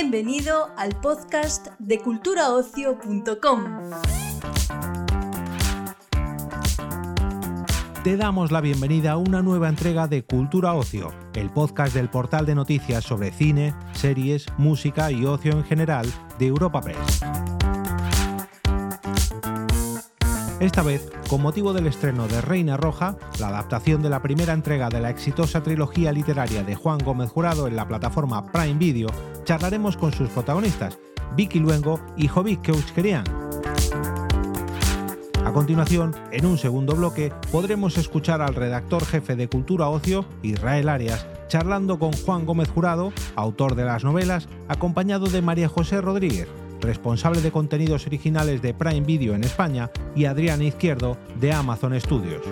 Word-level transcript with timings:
Bienvenido 0.00 0.70
al 0.78 0.98
podcast 0.98 1.66
de 1.78 1.98
culturaocio.com. 1.98 3.64
Te 8.02 8.16
damos 8.16 8.50
la 8.50 8.62
bienvenida 8.62 9.12
a 9.12 9.16
una 9.18 9.42
nueva 9.42 9.68
entrega 9.68 10.08
de 10.08 10.24
Cultura 10.24 10.72
Ocio, 10.72 11.12
el 11.34 11.50
podcast 11.50 11.92
del 11.92 12.08
portal 12.08 12.46
de 12.46 12.54
noticias 12.54 13.04
sobre 13.04 13.30
cine, 13.30 13.74
series, 13.92 14.46
música 14.56 15.12
y 15.12 15.26
ocio 15.26 15.52
en 15.52 15.64
general 15.64 16.06
de 16.38 16.46
Europa 16.46 16.80
Press. 16.80 17.20
Esta 20.60 20.82
vez, 20.82 21.10
con 21.30 21.40
motivo 21.40 21.72
del 21.72 21.86
estreno 21.86 22.28
de 22.28 22.42
Reina 22.42 22.76
Roja, 22.76 23.16
la 23.38 23.48
adaptación 23.48 24.02
de 24.02 24.10
la 24.10 24.20
primera 24.20 24.52
entrega 24.52 24.90
de 24.90 25.00
la 25.00 25.08
exitosa 25.08 25.62
trilogía 25.62 26.12
literaria 26.12 26.62
de 26.62 26.74
Juan 26.74 26.98
Gómez 26.98 27.30
Jurado 27.30 27.66
en 27.66 27.76
la 27.76 27.88
plataforma 27.88 28.52
Prime 28.52 28.74
Video, 28.74 29.08
charlaremos 29.50 29.96
con 29.96 30.12
sus 30.12 30.28
protagonistas, 30.28 30.96
Vicky 31.34 31.58
Luengo 31.58 31.98
y 32.16 32.28
Jovic 32.28 32.60
Keuskerian. 32.60 33.24
A 35.44 35.52
continuación, 35.52 36.14
en 36.30 36.46
un 36.46 36.56
segundo 36.56 36.94
bloque, 36.94 37.32
podremos 37.50 37.98
escuchar 37.98 38.42
al 38.42 38.54
redactor 38.54 39.04
jefe 39.04 39.34
de 39.34 39.48
Cultura 39.48 39.88
Ocio, 39.88 40.24
Israel 40.44 40.88
Arias, 40.88 41.26
charlando 41.48 41.98
con 41.98 42.12
Juan 42.12 42.46
Gómez 42.46 42.68
Jurado, 42.68 43.12
autor 43.34 43.74
de 43.74 43.86
las 43.86 44.04
novelas, 44.04 44.46
acompañado 44.68 45.26
de 45.26 45.42
María 45.42 45.68
José 45.68 46.00
Rodríguez, 46.00 46.46
responsable 46.80 47.40
de 47.40 47.50
contenidos 47.50 48.06
originales 48.06 48.62
de 48.62 48.72
Prime 48.72 49.00
Video 49.00 49.34
en 49.34 49.42
España, 49.42 49.90
y 50.14 50.26
Adrián 50.26 50.62
Izquierdo, 50.62 51.16
de 51.40 51.52
Amazon 51.52 52.00
Studios. 52.00 52.42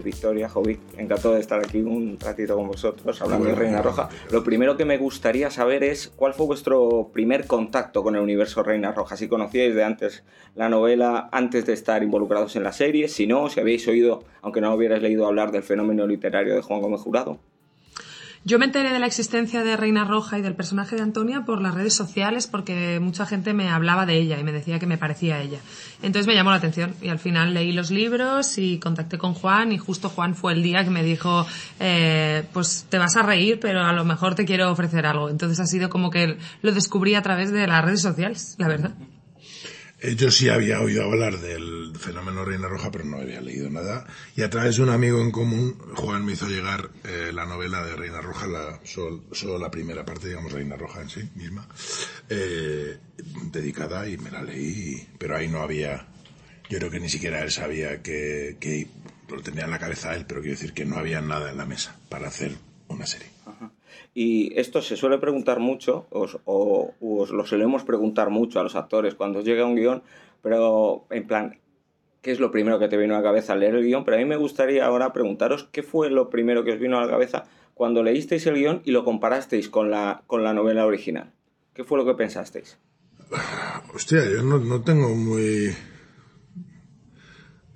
Eh, 0.00 0.02
Victoria, 0.04 0.48
Jovic, 0.48 0.80
encantado 0.96 1.34
de 1.34 1.40
estar 1.40 1.60
aquí 1.60 1.78
un 1.78 2.18
ratito 2.18 2.56
con 2.56 2.68
vosotros 2.68 3.20
hablando 3.22 3.46
de 3.46 3.54
Reina 3.54 3.82
Roja. 3.82 4.08
Lo 4.30 4.42
primero 4.42 4.76
que 4.76 4.84
me 4.84 4.98
gustaría 4.98 5.50
saber 5.50 5.84
es 5.84 6.08
cuál 6.08 6.34
fue 6.34 6.46
vuestro 6.46 7.10
primer 7.12 7.46
contacto 7.46 8.02
con 8.02 8.16
el 8.16 8.22
universo 8.22 8.62
Reina 8.62 8.92
Roja. 8.92 9.16
Si 9.16 9.28
conocíais 9.28 9.74
de 9.74 9.84
antes 9.84 10.24
la 10.54 10.68
novela, 10.68 11.28
antes 11.32 11.66
de 11.66 11.72
estar 11.72 12.02
involucrados 12.02 12.56
en 12.56 12.64
la 12.64 12.72
serie, 12.72 13.08
si 13.08 13.26
no, 13.26 13.48
si 13.48 13.60
habéis 13.60 13.86
oído, 13.88 14.24
aunque 14.42 14.60
no 14.60 14.74
hubierais 14.74 15.02
leído 15.02 15.26
hablar 15.26 15.52
del 15.52 15.62
fenómeno 15.62 16.06
literario 16.06 16.54
de 16.54 16.62
Juan 16.62 16.80
Gómez 16.80 17.00
Jurado. 17.00 17.38
Yo 18.42 18.58
me 18.58 18.64
enteré 18.64 18.90
de 18.90 18.98
la 18.98 19.06
existencia 19.06 19.62
de 19.62 19.76
Reina 19.76 20.04
Roja 20.04 20.38
y 20.38 20.42
del 20.42 20.54
personaje 20.54 20.96
de 20.96 21.02
Antonia 21.02 21.44
por 21.44 21.60
las 21.60 21.74
redes 21.74 21.92
sociales 21.92 22.46
porque 22.46 22.98
mucha 22.98 23.26
gente 23.26 23.52
me 23.52 23.68
hablaba 23.68 24.06
de 24.06 24.16
ella 24.16 24.40
y 24.40 24.44
me 24.44 24.50
decía 24.50 24.78
que 24.78 24.86
me 24.86 24.96
parecía 24.96 25.42
ella. 25.42 25.58
Entonces 26.02 26.26
me 26.26 26.34
llamó 26.34 26.50
la 26.50 26.56
atención 26.56 26.94
y 27.02 27.10
al 27.10 27.18
final 27.18 27.52
leí 27.52 27.72
los 27.72 27.90
libros 27.90 28.56
y 28.56 28.78
contacté 28.78 29.18
con 29.18 29.34
Juan 29.34 29.72
y 29.72 29.78
justo 29.78 30.08
Juan 30.08 30.34
fue 30.34 30.54
el 30.54 30.62
día 30.62 30.84
que 30.84 30.90
me 30.90 31.02
dijo, 31.02 31.46
eh, 31.80 32.44
pues 32.54 32.86
te 32.88 32.96
vas 32.96 33.14
a 33.16 33.22
reír 33.22 33.60
pero 33.60 33.84
a 33.84 33.92
lo 33.92 34.06
mejor 34.06 34.34
te 34.34 34.46
quiero 34.46 34.72
ofrecer 34.72 35.04
algo. 35.04 35.28
Entonces 35.28 35.60
ha 35.60 35.66
sido 35.66 35.90
como 35.90 36.08
que 36.08 36.38
lo 36.62 36.72
descubrí 36.72 37.16
a 37.16 37.22
través 37.22 37.52
de 37.52 37.66
las 37.66 37.84
redes 37.84 38.00
sociales, 38.00 38.54
la 38.56 38.68
verdad. 38.68 38.92
Eh, 40.02 40.16
yo 40.16 40.30
sí 40.30 40.48
había 40.48 40.80
oído 40.80 41.04
hablar 41.04 41.38
del 41.38 41.92
fenómeno 41.98 42.44
Reina 42.44 42.68
Roja, 42.68 42.90
pero 42.90 43.04
no 43.04 43.18
había 43.18 43.40
leído 43.40 43.68
nada. 43.68 44.06
Y 44.34 44.42
a 44.42 44.50
través 44.50 44.76
de 44.76 44.82
un 44.82 44.88
amigo 44.88 45.20
en 45.20 45.30
común, 45.30 45.78
Juan 45.94 46.24
me 46.24 46.32
hizo 46.32 46.48
llegar 46.48 46.90
eh, 47.04 47.32
la 47.34 47.44
novela 47.44 47.84
de 47.84 47.96
Reina 47.96 48.22
Roja, 48.22 48.46
la, 48.46 48.80
solo, 48.84 49.58
la 49.58 49.70
primera 49.70 50.04
parte, 50.04 50.28
digamos, 50.28 50.52
Reina 50.52 50.76
Roja 50.76 51.02
en 51.02 51.10
sí 51.10 51.28
misma, 51.34 51.68
eh, 52.30 52.98
dedicada 53.52 54.08
y 54.08 54.16
me 54.16 54.30
la 54.30 54.42
leí. 54.42 55.06
Pero 55.18 55.36
ahí 55.36 55.48
no 55.48 55.60
había, 55.60 56.06
yo 56.70 56.78
creo 56.78 56.90
que 56.90 57.00
ni 57.00 57.10
siquiera 57.10 57.42
él 57.42 57.50
sabía 57.50 58.02
que, 58.02 58.56
que 58.58 58.88
lo 59.28 59.42
tenía 59.42 59.64
en 59.64 59.70
la 59.70 59.78
cabeza 59.78 60.14
él, 60.14 60.24
pero 60.26 60.40
quiero 60.40 60.56
decir 60.56 60.72
que 60.72 60.86
no 60.86 60.96
había 60.96 61.20
nada 61.20 61.50
en 61.50 61.58
la 61.58 61.66
mesa 61.66 61.98
para 62.08 62.28
hacer 62.28 62.56
una 62.88 63.06
serie. 63.06 63.28
Y 64.12 64.58
esto 64.58 64.82
se 64.82 64.96
suele 64.96 65.18
preguntar 65.18 65.60
mucho, 65.60 66.06
os, 66.10 66.38
o 66.44 66.94
os 67.00 67.30
lo 67.30 67.46
solemos 67.46 67.84
preguntar 67.84 68.30
mucho 68.30 68.58
a 68.58 68.62
los 68.62 68.74
actores 68.74 69.14
cuando 69.14 69.40
llega 69.40 69.64
un 69.64 69.76
guion, 69.76 70.02
pero 70.42 71.04
en 71.10 71.26
plan, 71.26 71.58
¿qué 72.20 72.32
es 72.32 72.40
lo 72.40 72.50
primero 72.50 72.78
que 72.78 72.88
te 72.88 72.96
vino 72.96 73.14
a 73.14 73.18
la 73.18 73.24
cabeza 73.24 73.52
al 73.52 73.60
leer 73.60 73.76
el 73.76 73.84
guion? 73.84 74.04
Pero 74.04 74.16
a 74.16 74.20
mí 74.20 74.26
me 74.26 74.36
gustaría 74.36 74.84
ahora 74.84 75.12
preguntaros 75.12 75.68
qué 75.70 75.82
fue 75.82 76.10
lo 76.10 76.28
primero 76.28 76.64
que 76.64 76.72
os 76.72 76.80
vino 76.80 76.98
a 76.98 77.04
la 77.04 77.10
cabeza 77.10 77.44
cuando 77.74 78.02
leísteis 78.02 78.46
el 78.46 78.56
guion 78.56 78.82
y 78.84 78.90
lo 78.90 79.04
comparasteis 79.04 79.68
con 79.68 79.90
la, 79.90 80.22
con 80.26 80.42
la 80.42 80.52
novela 80.52 80.86
original. 80.86 81.32
¿Qué 81.72 81.84
fue 81.84 81.98
lo 81.98 82.04
que 82.04 82.14
pensasteis? 82.14 82.78
Hostia, 83.94 84.20
yo 84.28 84.42
no, 84.42 84.58
no 84.58 84.82
tengo 84.82 85.08
muy 85.14 85.74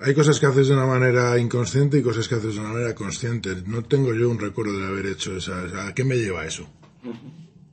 hay 0.05 0.15
cosas 0.15 0.39
que 0.39 0.45
haces 0.45 0.69
de 0.69 0.75
una 0.75 0.85
manera 0.85 1.39
inconsciente 1.39 1.97
y 1.97 2.03
cosas 2.03 2.29
que 2.29 2.35
haces 2.35 2.55
de 2.55 2.61
una 2.61 2.75
manera 2.75 2.95
consciente. 2.95 3.57
No 3.67 3.83
tengo 3.85 4.13
yo 4.13 4.29
un 4.29 4.39
recuerdo 4.39 4.79
de 4.79 4.87
haber 4.87 5.07
hecho 5.07 5.35
esa. 5.35 5.87
¿A 5.87 5.95
qué 5.95 6.05
me 6.05 6.17
lleva 6.17 6.45
eso? 6.45 6.69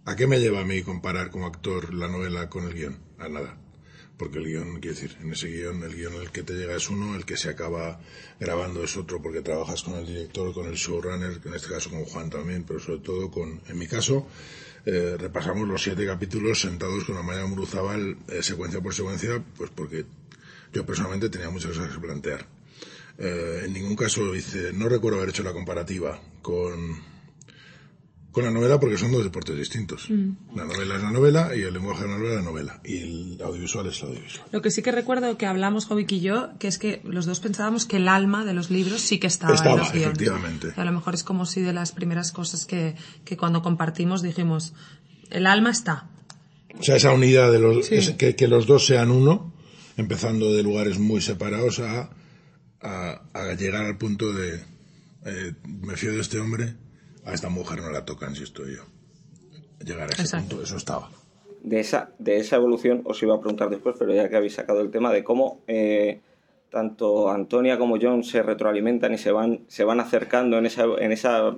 ¿A 0.05 0.15
qué 0.15 0.27
me 0.27 0.39
lleva 0.39 0.61
a 0.61 0.63
mí 0.63 0.81
comparar 0.81 1.29
como 1.29 1.45
actor 1.45 1.93
la 1.93 2.07
novela 2.07 2.49
con 2.49 2.63
el 2.67 2.73
guion? 2.73 2.99
A 3.19 3.27
nada. 3.27 3.57
Porque 4.15 4.37
el 4.37 4.45
guion, 4.45 4.79
quiero 4.79 4.95
decir, 4.95 5.17
en 5.19 5.33
ese 5.33 5.47
guion, 5.47 5.83
el 5.83 5.93
guion 5.93 6.13
el 6.21 6.31
que 6.31 6.43
te 6.43 6.53
llega 6.53 6.73
es 6.73 6.89
uno, 6.89 7.15
el 7.15 7.25
que 7.25 7.35
se 7.35 7.49
acaba 7.49 7.99
grabando 8.39 8.81
es 8.81 8.95
otro, 8.95 9.21
porque 9.21 9.41
trabajas 9.41 9.83
con 9.83 9.95
el 9.95 10.05
director, 10.05 10.53
con 10.53 10.67
el 10.67 10.75
showrunner, 10.75 11.41
en 11.43 11.53
este 11.53 11.67
caso 11.67 11.89
con 11.89 12.05
Juan 12.05 12.29
también, 12.29 12.63
pero 12.63 12.79
sobre 12.79 12.99
todo 12.99 13.29
con, 13.29 13.61
en 13.67 13.77
mi 13.77 13.87
caso, 13.87 14.27
eh, 14.85 15.17
repasamos 15.19 15.67
los 15.67 15.83
siete 15.83 16.05
capítulos 16.05 16.61
sentados 16.61 17.03
con 17.03 17.15
la 17.15 17.23
Maya 17.23 17.45
Muruzábal, 17.45 18.17
eh, 18.29 18.41
secuencia 18.41 18.79
por 18.79 18.93
secuencia, 18.93 19.43
pues 19.57 19.69
porque 19.75 20.05
yo 20.73 20.85
personalmente 20.85 21.29
tenía 21.29 21.49
muchas 21.49 21.77
cosas 21.77 21.93
que 21.93 21.99
plantear. 21.99 22.45
Eh, 23.17 23.63
en 23.65 23.73
ningún 23.73 23.95
caso 23.95 24.33
hice, 24.35 24.73
no 24.73 24.89
recuerdo 24.89 25.17
haber 25.17 25.29
hecho 25.29 25.43
la 25.43 25.53
comparativa 25.53 26.19
con, 26.41 26.99
con 28.31 28.45
la 28.45 28.51
novela 28.51 28.79
porque 28.79 28.97
son 28.97 29.11
dos 29.11 29.23
deportes 29.23 29.55
distintos. 29.57 30.09
Mm. 30.09 30.55
La 30.55 30.65
novela 30.65 30.95
es 30.95 31.03
la 31.03 31.11
novela 31.11 31.55
y 31.55 31.61
el 31.61 31.73
lenguaje 31.73 32.03
de 32.03 32.09
la 32.09 32.17
novela 32.17 32.31
es 32.31 32.37
la 32.37 32.49
novela. 32.49 32.81
Y 32.83 32.97
el 32.97 33.41
audiovisual 33.43 33.87
es 33.87 34.01
el 34.01 34.09
audiovisual. 34.09 34.47
Lo 34.51 34.61
que 34.61 34.71
sí 34.71 34.81
que 34.81 34.91
recuerdo 34.91 35.37
que 35.37 35.45
hablamos, 35.45 35.85
Jovic 35.85 36.11
y 36.13 36.21
yo, 36.21 36.57
que 36.57 36.67
es 36.67 36.77
que 36.77 37.01
los 37.03 37.25
dos 37.25 37.41
pensábamos 37.41 37.85
que 37.85 37.97
el 37.97 38.07
alma 38.07 38.45
de 38.45 38.53
los 38.53 38.71
libros 38.71 39.01
sí 39.01 39.19
que 39.19 39.27
estaba, 39.27 39.53
estaba 39.53 39.73
en 39.73 39.79
los 39.79 39.93
efectivamente. 39.93 40.73
A 40.75 40.85
lo 40.85 40.91
mejor 40.91 41.13
es 41.13 41.23
como 41.23 41.45
si 41.45 41.61
de 41.61 41.73
las 41.73 41.91
primeras 41.91 42.31
cosas 42.31 42.65
que, 42.65 42.95
que 43.25 43.37
cuando 43.37 43.61
compartimos 43.61 44.21
dijimos, 44.21 44.73
el 45.29 45.45
alma 45.45 45.69
está. 45.69 46.09
O 46.79 46.83
sea, 46.83 46.95
esa 46.95 47.11
unidad 47.11 47.51
de 47.51 47.59
los, 47.59 47.89
que, 47.89 48.35
que 48.35 48.47
los 48.47 48.65
dos 48.65 48.85
sean 48.85 49.11
uno, 49.11 49.53
empezando 50.01 50.53
de 50.53 50.63
lugares 50.63 50.99
muy 50.99 51.21
separados 51.21 51.79
a, 51.79 52.09
a, 52.81 53.53
llegar 53.57 53.85
al 53.85 53.97
punto 53.97 54.33
de 54.33 54.55
eh, 55.25 55.53
me 55.65 55.95
fío 55.95 56.11
de 56.11 56.21
este 56.21 56.39
hombre, 56.39 56.75
a 57.25 57.33
esta 57.33 57.49
mujer 57.49 57.81
no 57.81 57.91
la 57.91 58.05
tocan 58.05 58.35
si 58.35 58.43
estoy 58.43 58.75
yo. 58.75 58.83
Llegar 59.83 60.09
a 60.09 60.13
ese 60.13 60.37
punto, 60.37 60.61
eso 60.61 60.77
estaba. 60.77 61.09
De 61.63 61.79
esa, 61.79 62.11
de 62.17 62.37
esa 62.37 62.55
evolución 62.55 63.01
os 63.05 63.21
iba 63.21 63.35
a 63.35 63.39
preguntar 63.39 63.69
después, 63.69 63.95
pero 63.97 64.13
ya 64.13 64.29
que 64.29 64.35
habéis 64.35 64.55
sacado 64.55 64.81
el 64.81 64.91
tema 64.91 65.11
de 65.11 65.23
cómo 65.23 65.61
eh, 65.67 66.21
tanto 66.69 67.29
Antonia 67.29 67.77
como 67.77 67.97
John 68.01 68.23
se 68.23 68.41
retroalimentan 68.41 69.13
y 69.13 69.17
se 69.17 69.31
van, 69.31 69.61
se 69.67 69.83
van 69.83 69.99
acercando 69.99 70.57
en 70.57 70.65
esa, 70.65 70.85
en 70.99 71.11
esa 71.11 71.55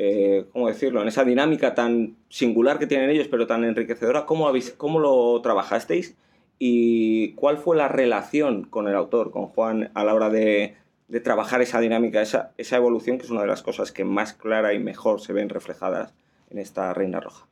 eh, 0.00 0.46
¿cómo 0.52 0.68
decirlo? 0.68 1.02
En 1.02 1.08
esa 1.08 1.24
dinámica 1.24 1.74
tan 1.74 2.16
singular 2.28 2.78
que 2.78 2.86
tienen 2.86 3.10
ellos, 3.10 3.26
pero 3.28 3.48
tan 3.48 3.64
enriquecedora, 3.64 4.26
¿cómo, 4.26 4.46
habéis, 4.46 4.70
cómo 4.70 5.00
lo 5.00 5.40
trabajasteis? 5.42 6.16
Y 6.58 7.32
cuál 7.32 7.58
fue 7.58 7.76
la 7.76 7.88
relación 7.88 8.64
con 8.64 8.88
el 8.88 8.94
autor, 8.94 9.30
con 9.30 9.46
Juan, 9.46 9.90
a 9.94 10.04
la 10.04 10.14
hora 10.14 10.30
de, 10.30 10.76
de 11.08 11.20
trabajar 11.20 11.62
esa 11.62 11.80
dinámica, 11.80 12.20
esa, 12.20 12.52
esa 12.58 12.76
evolución, 12.76 13.18
que 13.18 13.24
es 13.24 13.30
una 13.30 13.42
de 13.42 13.46
las 13.46 13.62
cosas 13.62 13.92
que 13.92 14.04
más 14.04 14.34
clara 14.34 14.74
y 14.74 14.78
mejor 14.78 15.20
se 15.20 15.32
ven 15.32 15.48
reflejadas 15.48 16.14
en 16.50 16.58
esta 16.58 16.92
Reina 16.94 17.20
Roja. 17.20 17.46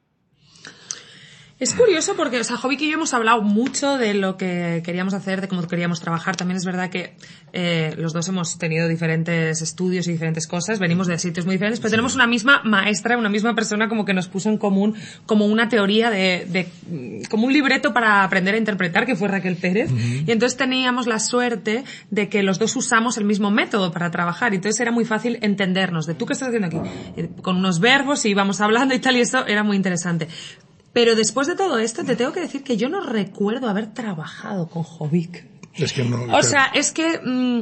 Es 1.58 1.72
curioso 1.72 2.16
porque, 2.16 2.38
o 2.38 2.44
sea, 2.44 2.58
Jovic 2.58 2.82
y 2.82 2.88
yo 2.88 2.94
hemos 2.96 3.14
hablado 3.14 3.40
mucho 3.40 3.96
de 3.96 4.12
lo 4.12 4.36
que 4.36 4.82
queríamos 4.84 5.14
hacer, 5.14 5.40
de 5.40 5.48
cómo 5.48 5.66
queríamos 5.66 6.00
trabajar. 6.00 6.36
También 6.36 6.58
es 6.58 6.66
verdad 6.66 6.90
que 6.90 7.14
eh, 7.54 7.94
los 7.96 8.12
dos 8.12 8.28
hemos 8.28 8.58
tenido 8.58 8.88
diferentes 8.88 9.62
estudios 9.62 10.06
y 10.06 10.12
diferentes 10.12 10.46
cosas, 10.46 10.78
venimos 10.78 11.06
de 11.06 11.18
sitios 11.18 11.46
muy 11.46 11.54
diferentes, 11.54 11.80
pero 11.80 11.92
tenemos 11.92 12.14
una 12.14 12.26
misma 12.26 12.60
maestra, 12.62 13.16
una 13.16 13.30
misma 13.30 13.54
persona 13.54 13.88
como 13.88 14.04
que 14.04 14.12
nos 14.12 14.28
puso 14.28 14.50
en 14.50 14.58
común 14.58 14.96
como 15.24 15.46
una 15.46 15.70
teoría 15.70 16.10
de, 16.10 16.46
de 16.46 17.22
como 17.30 17.46
un 17.46 17.54
libreto 17.54 17.94
para 17.94 18.22
aprender 18.22 18.54
a 18.54 18.58
interpretar, 18.58 19.06
que 19.06 19.16
fue 19.16 19.28
Raquel 19.28 19.56
Pérez. 19.56 19.90
Y 20.26 20.30
entonces 20.30 20.58
teníamos 20.58 21.06
la 21.06 21.18
suerte 21.18 21.84
de 22.10 22.28
que 22.28 22.42
los 22.42 22.58
dos 22.58 22.76
usamos 22.76 23.16
el 23.16 23.24
mismo 23.24 23.50
método 23.50 23.92
para 23.92 24.10
trabajar. 24.10 24.52
Y 24.52 24.56
entonces 24.56 24.78
era 24.78 24.90
muy 24.90 25.06
fácil 25.06 25.38
entendernos 25.40 26.04
de 26.04 26.12
tú 26.12 26.26
qué 26.26 26.34
estás 26.34 26.48
haciendo 26.48 26.68
aquí, 26.68 26.78
con 27.40 27.56
unos 27.56 27.80
verbos 27.80 28.26
y 28.26 28.30
íbamos 28.30 28.60
hablando 28.60 28.94
y 28.94 28.98
tal, 28.98 29.16
y 29.16 29.20
eso 29.20 29.46
era 29.46 29.62
muy 29.62 29.76
interesante. 29.76 30.28
Pero 30.96 31.14
después 31.14 31.46
de 31.46 31.56
todo 31.56 31.78
esto, 31.78 32.04
te 32.04 32.16
tengo 32.16 32.32
que 32.32 32.40
decir 32.40 32.64
que 32.64 32.78
yo 32.78 32.88
no 32.88 33.02
recuerdo 33.02 33.68
haber 33.68 33.92
trabajado 33.92 34.66
con 34.70 34.82
Jovic. 34.82 35.44
Es 35.74 35.92
que 35.92 36.02
no. 36.04 36.34
O 36.34 36.42
sea, 36.42 36.70
es 36.72 36.90
que 36.90 37.20
mm, 37.22 37.60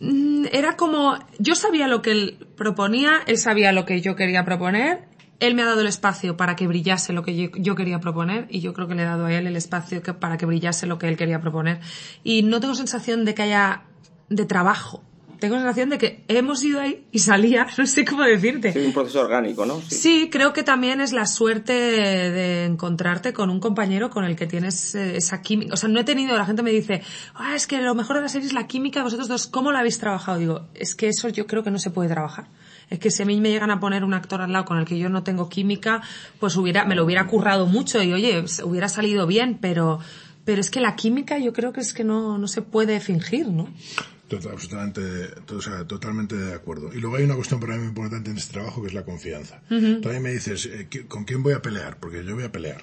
mm, 0.00 0.46
era 0.52 0.76
como. 0.76 1.18
Yo 1.38 1.54
sabía 1.54 1.88
lo 1.88 2.02
que 2.02 2.10
él 2.10 2.46
proponía, 2.54 3.22
él 3.26 3.38
sabía 3.38 3.72
lo 3.72 3.86
que 3.86 4.02
yo 4.02 4.14
quería 4.14 4.44
proponer. 4.44 5.08
Él 5.40 5.54
me 5.54 5.62
ha 5.62 5.64
dado 5.64 5.80
el 5.80 5.86
espacio 5.86 6.36
para 6.36 6.54
que 6.54 6.66
brillase 6.66 7.14
lo 7.14 7.22
que 7.22 7.50
yo, 7.50 7.74
quería 7.74 7.98
proponer 8.00 8.46
y 8.50 8.60
yo 8.60 8.74
creo 8.74 8.88
que 8.88 8.94
le 8.94 9.04
he 9.04 9.06
dado 9.06 9.24
a 9.24 9.32
él 9.32 9.46
el 9.46 9.56
espacio 9.56 10.02
para 10.02 10.36
que 10.36 10.44
brillase 10.44 10.86
lo 10.86 10.98
que 10.98 11.08
él 11.08 11.16
quería 11.16 11.40
proponer. 11.40 11.80
Y 12.24 12.42
no 12.42 12.60
tengo 12.60 12.74
sensación 12.74 13.24
de 13.24 13.32
que 13.32 13.40
haya 13.40 13.84
de 14.28 14.44
trabajo 14.44 15.02
tengo 15.44 15.56
la 15.56 15.60
sensación 15.60 15.90
de 15.90 15.98
que 15.98 16.24
hemos 16.28 16.64
ido 16.64 16.80
ahí 16.80 17.04
y 17.12 17.18
salía, 17.18 17.66
no 17.78 17.86
sé 17.86 18.04
cómo 18.04 18.22
decirte. 18.22 18.72
Sí, 18.72 18.78
un 18.78 18.92
proceso 18.94 19.20
orgánico, 19.20 19.66
¿no? 19.66 19.80
Sí. 19.86 20.30
creo 20.32 20.54
que 20.54 20.62
también 20.62 21.02
es 21.02 21.12
la 21.12 21.26
suerte 21.26 21.74
de 21.74 22.64
encontrarte 22.64 23.34
con 23.34 23.50
un 23.50 23.60
compañero 23.60 24.08
con 24.08 24.24
el 24.24 24.36
que 24.36 24.46
tienes 24.46 24.94
eh, 24.94 25.18
esa 25.18 25.42
química. 25.42 25.74
O 25.74 25.76
sea, 25.76 25.90
no 25.90 26.00
he 26.00 26.04
tenido, 26.04 26.34
la 26.34 26.46
gente 26.46 26.62
me 26.62 26.70
dice, 26.70 27.02
ah, 27.34 27.54
es 27.54 27.66
que 27.66 27.76
lo 27.82 27.94
mejor 27.94 28.16
de 28.16 28.22
la 28.22 28.28
serie 28.28 28.46
es 28.46 28.54
la 28.54 28.66
química 28.66 29.02
vosotros 29.02 29.28
dos, 29.28 29.46
¿cómo 29.46 29.70
la 29.70 29.80
habéis 29.80 29.98
trabajado? 29.98 30.38
Digo, 30.38 30.66
es 30.74 30.94
que 30.94 31.08
eso 31.08 31.28
yo 31.28 31.46
creo 31.46 31.62
que 31.62 31.70
no 31.70 31.78
se 31.78 31.90
puede 31.90 32.08
trabajar. 32.08 32.46
Es 32.88 32.98
que 32.98 33.10
si 33.10 33.22
a 33.22 33.26
mí 33.26 33.38
me 33.38 33.50
llegan 33.50 33.70
a 33.70 33.80
poner 33.80 34.02
un 34.02 34.14
actor 34.14 34.40
al 34.40 34.50
lado 34.50 34.64
con 34.64 34.78
el 34.78 34.86
que 34.86 34.98
yo 34.98 35.10
no 35.10 35.22
tengo 35.24 35.50
química, 35.50 36.00
pues 36.40 36.56
hubiera, 36.56 36.86
me 36.86 36.94
lo 36.94 37.04
hubiera 37.04 37.26
currado 37.26 37.66
mucho 37.66 38.02
y 38.02 38.14
oye, 38.14 38.44
hubiera 38.62 38.88
salido 38.88 39.26
bien, 39.26 39.58
pero, 39.60 39.98
pero 40.46 40.62
es 40.62 40.70
que 40.70 40.80
la 40.80 40.96
química 40.96 41.38
yo 41.38 41.52
creo 41.52 41.74
que 41.74 41.80
es 41.80 41.92
que 41.92 42.04
no, 42.04 42.38
no 42.38 42.48
se 42.48 42.62
puede 42.62 43.00
fingir, 43.00 43.48
¿no? 43.48 43.68
Absolutamente, 44.32 45.30
o 45.54 45.60
sea, 45.60 45.86
totalmente 45.86 46.36
de 46.36 46.54
acuerdo. 46.54 46.92
Y 46.92 47.00
luego 47.00 47.16
hay 47.16 47.24
una 47.24 47.34
cuestión 47.34 47.60
para 47.60 47.74
mí 47.74 47.80
muy 47.80 47.88
importante 47.88 48.30
en 48.30 48.36
este 48.36 48.54
trabajo 48.54 48.82
que 48.82 48.88
es 48.88 48.94
la 48.94 49.04
confianza. 49.04 49.60
Todavía 49.68 50.20
me 50.20 50.32
dices, 50.32 50.66
eh, 50.66 50.88
¿con 51.08 51.24
quién 51.24 51.42
voy 51.42 51.52
a 51.52 51.62
pelear? 51.62 51.98
Porque 51.98 52.24
yo 52.24 52.34
voy 52.34 52.44
a 52.44 52.52
pelear. 52.52 52.82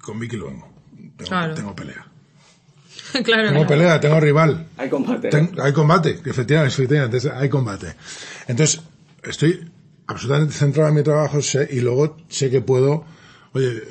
Con 0.00 0.18
Vicky 0.18 0.36
Luengo. 0.36 0.72
Tengo, 1.16 1.54
tengo 1.54 1.76
pelea. 1.76 2.06
claro, 3.24 3.48
tengo 3.48 3.66
pelea, 3.66 4.00
tengo 4.00 4.20
rival. 4.20 4.68
Hay 4.76 4.88
combate. 4.88 5.30
hay 5.60 5.72
combate, 5.72 6.20
efectivamente, 6.24 6.74
efectivamente, 6.74 7.30
hay 7.32 7.48
combate. 7.48 7.94
Entonces, 8.46 8.82
estoy 9.22 9.70
absolutamente 10.06 10.54
centrado 10.54 10.88
en 10.88 10.94
mi 10.94 11.02
trabajo 11.02 11.42
sé, 11.42 11.68
y 11.70 11.80
luego 11.80 12.16
sé 12.28 12.50
que 12.50 12.60
puedo, 12.60 13.04
oye, 13.52 13.82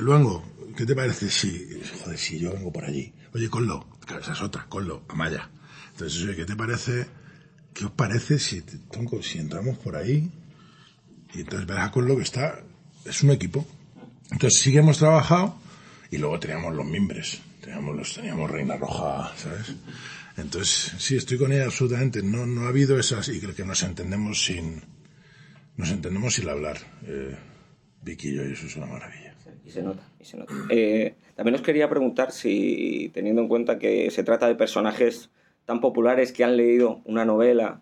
Luengo, 0.00 0.44
¿qué 0.76 0.86
te 0.86 0.94
parece 0.94 1.28
si, 1.28 1.80
joder, 2.02 2.18
si 2.18 2.38
yo 2.38 2.52
vengo 2.52 2.72
por 2.72 2.84
allí? 2.84 3.12
Oye, 3.34 3.48
Conlo, 3.48 3.86
esa 4.20 4.32
es 4.32 4.42
otra, 4.42 4.66
Conlo, 4.68 5.02
Amaya. 5.08 5.50
Entonces, 5.94 6.24
oye, 6.24 6.34
¿qué 6.34 6.44
te 6.44 6.56
parece, 6.56 7.06
qué 7.72 7.84
os 7.84 7.92
parece 7.92 8.40
si, 8.40 8.64
si 9.22 9.38
entramos 9.38 9.78
por 9.78 9.94
ahí? 9.94 10.28
Y 11.34 11.40
entonces 11.40 11.68
verás 11.68 11.90
Conlo 11.90 12.16
que 12.16 12.24
está, 12.24 12.60
es 13.04 13.22
un 13.22 13.30
equipo. 13.30 13.64
Entonces 14.32 14.58
sí 14.58 14.72
que 14.72 14.78
hemos 14.78 14.98
trabajado 14.98 15.56
y 16.10 16.18
luego 16.18 16.40
teníamos 16.40 16.74
los 16.74 16.84
mimbres, 16.84 17.40
teníamos 17.60 18.12
teníamos 18.12 18.50
Reina 18.50 18.76
Roja, 18.76 19.32
¿sabes? 19.36 19.72
Entonces, 20.36 20.94
sí, 20.98 21.16
estoy 21.16 21.38
con 21.38 21.52
ella 21.52 21.66
absolutamente. 21.66 22.24
No, 22.24 22.44
no 22.44 22.62
ha 22.62 22.70
habido 22.70 22.98
esas, 22.98 23.28
y 23.28 23.38
creo 23.38 23.54
que 23.54 23.64
nos 23.64 23.80
entendemos 23.84 24.44
sin, 24.44 24.82
nos 25.76 25.90
entendemos 25.90 26.34
sin 26.34 26.48
hablar. 26.48 26.76
Eh, 27.06 27.36
Vicky 28.02 28.30
y 28.30 28.34
yo, 28.34 28.44
y 28.44 28.52
eso 28.52 28.66
es 28.66 28.74
una 28.74 28.86
maravilla. 28.86 29.32
Y 29.64 29.70
se 29.70 29.80
nota, 29.80 30.02
y 30.18 30.24
se 30.24 30.36
nota. 30.36 30.52
Eh, 30.70 31.14
también 31.36 31.54
os 31.54 31.62
quería 31.62 31.88
preguntar 31.88 32.32
si, 32.32 33.12
teniendo 33.14 33.42
en 33.42 33.48
cuenta 33.48 33.78
que 33.78 34.10
se 34.10 34.24
trata 34.24 34.48
de 34.48 34.56
personajes 34.56 35.30
tan 35.66 35.80
populares 35.80 36.32
que 36.32 36.44
han 36.44 36.56
leído 36.56 37.00
una 37.04 37.24
novela, 37.24 37.80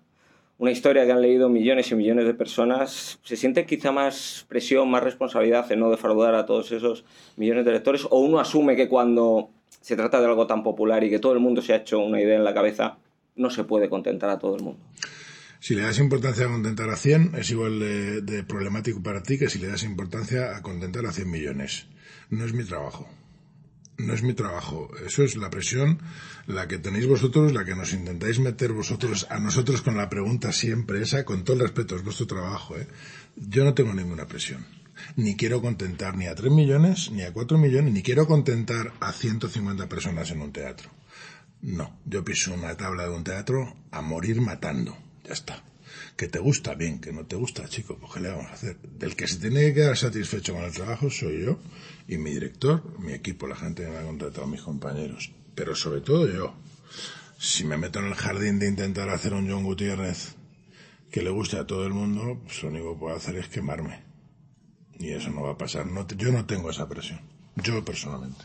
una 0.59 0.71
historia 0.71 1.05
que 1.05 1.13
han 1.13 1.23
leído 1.23 1.49
millones 1.49 1.91
y 1.91 1.95
millones 1.95 2.27
de 2.27 2.35
personas, 2.35 3.19
¿se 3.23 3.37
siente 3.37 3.67
quizá 3.67 3.91
más 3.91 4.47
presión, 4.49 4.91
más 4.91 5.03
responsabilidad 5.03 5.71
en 5.73 5.81
no 5.81 5.91
defraudar 5.91 6.35
a 6.35 6.47
todos 6.47 6.71
esos 6.73 7.05
millones 7.37 7.65
de 7.65 7.73
lectores? 7.73 8.07
¿O 8.11 8.21
uno 8.21 8.39
asume 8.39 8.77
que 8.77 8.89
cuando 8.89 9.51
se 9.83 9.97
trata 9.97 10.21
de 10.21 10.27
algo 10.27 10.47
tan 10.47 10.63
popular 10.63 11.03
y 11.05 11.11
que 11.11 11.19
todo 11.19 11.33
el 11.33 11.41
mundo 11.41 11.61
se 11.61 11.73
ha 11.73 11.77
hecho 11.77 11.99
una 11.99 12.21
idea 12.21 12.37
en 12.37 12.45
la 12.45 12.55
cabeza, 12.55 12.99
no 13.37 13.51
se 13.51 13.65
puede 13.65 13.89
contentar 13.89 14.31
a 14.31 14.39
todo 14.39 14.57
el 14.57 14.63
mundo. 14.63 14.81
Si 15.59 15.75
le 15.75 15.83
das 15.83 15.99
importancia 15.99 16.47
a 16.47 16.49
contentar 16.49 16.91
a 16.91 16.97
100, 16.97 17.37
es 17.37 17.51
igual 17.51 17.79
de, 17.79 18.45
problemático 18.45 19.03
para 19.03 19.23
ti 19.23 19.39
que 19.39 19.49
si 19.49 19.59
le 19.59 19.69
das 19.69 19.85
importancia 19.85 20.57
a 20.57 20.63
contentar 20.63 21.07
a 21.07 21.13
100 21.13 21.31
millones. 21.31 21.87
No 22.31 22.45
es 22.45 22.53
mi 22.53 22.65
trabajo. 22.65 23.09
No 24.03 24.15
es 24.15 24.23
mi 24.23 24.35
trabajo. 24.35 24.91
Eso 25.07 25.23
es 25.23 25.37
la 25.37 25.51
presión, 25.51 26.01
la 26.47 26.69
que 26.69 26.79
tenéis 26.79 27.07
vosotros, 27.07 27.53
la 27.53 27.65
que 27.65 27.75
nos 27.75 27.93
intentáis 27.93 28.39
meter 28.39 28.73
vosotros 28.73 29.27
a 29.31 29.39
nosotros 29.39 29.83
con 29.83 29.97
la 29.97 30.09
pregunta 30.09 30.53
siempre 30.53 31.03
esa, 31.03 31.25
con 31.25 31.45
todo 31.45 31.57
el 31.57 31.63
respeto, 31.63 31.97
es 31.97 32.05
vuestro 32.05 32.27
trabajo. 32.27 32.77
¿eh? 32.77 32.87
Yo 33.37 33.65
no 33.65 33.75
tengo 33.75 33.95
ninguna 33.95 34.27
presión 34.27 34.65
ni 35.17 35.37
quiero 35.37 35.61
contentar 35.61 36.17
ni 36.17 36.27
a 36.27 36.35
3 36.35 36.53
millones, 36.53 37.11
ni 37.11 37.23
a 37.23 37.33
4 37.33 37.59
millones, 37.59 37.93
ni 37.93 38.03
quiero 38.03 38.27
contentar 38.27 38.93
a 39.01 39.13
150 39.13 39.89
personas 39.89 40.31
en 40.31 40.43
un 40.43 40.53
teatro. 40.53 40.91
No, 41.63 41.99
yo 42.05 42.25
piso 42.25 42.55
una 42.55 42.77
tabla 42.77 43.05
de 43.05 43.11
un 43.11 43.25
teatro 43.25 43.77
a 43.91 44.03
morir 44.03 44.41
matando. 44.41 44.97
Ya 45.25 45.33
está. 45.33 45.63
Que 46.17 46.29
te 46.29 46.39
gusta, 46.39 46.75
bien, 46.75 47.01
que 47.01 47.13
no 47.13 47.25
te 47.25 47.37
gusta, 47.37 47.69
chico, 47.69 47.97
pues 47.99 48.13
¿qué 48.13 48.21
le 48.21 48.29
vamos 48.29 48.47
a 48.47 48.55
hacer? 48.55 48.77
Del 48.79 49.17
que 49.17 49.27
se 49.27 49.39
tiene 49.39 49.61
que 49.61 49.75
quedar 49.75 49.97
satisfecho 49.97 50.55
con 50.55 50.63
el 50.63 50.73
trabajo 50.73 51.11
soy 51.11 51.45
yo 51.45 51.59
y 52.07 52.19
mi 52.19 52.31
director, 52.31 52.99
mi 52.99 53.13
equipo, 53.13 53.47
la 53.47 53.57
gente 53.57 53.85
que 53.85 53.91
me 53.91 53.99
ha 53.99 54.03
contratado, 54.03 54.47
mis 54.47 54.63
compañeros. 54.63 55.33
Pero 55.55 55.75
sobre 55.75 56.01
todo 56.01 56.29
yo. 56.29 56.55
Si 57.39 57.65
me 57.65 57.77
meto 57.77 57.99
en 57.99 58.07
el 58.07 58.15
jardín 58.15 58.59
de 58.59 58.69
intentar 58.69 59.09
hacer 59.09 59.35
un 59.35 59.51
John 59.51 59.65
Gutiérrez 59.65 60.37
que 61.11 61.23
le 61.23 61.31
guste 61.31 61.59
a 61.59 61.67
todo 61.67 61.87
el 61.87 61.93
mundo, 61.93 62.41
pues 62.45 62.63
lo 62.63 62.69
único 62.69 62.93
que 62.95 63.01
puedo 63.01 63.17
hacer 63.17 63.37
es 63.37 63.49
quemarme. 63.49 64.05
Y 64.99 65.11
eso 65.11 65.31
no 65.31 65.43
va 65.43 65.53
a 65.53 65.59
pasar. 65.59 65.87
No 65.87 66.07
yo 66.07 66.31
no 66.31 66.47
tengo 66.47 66.71
esa 66.71 66.89
presión. 66.89 67.21
Yo 67.57 67.85
personalmente. 67.85 68.45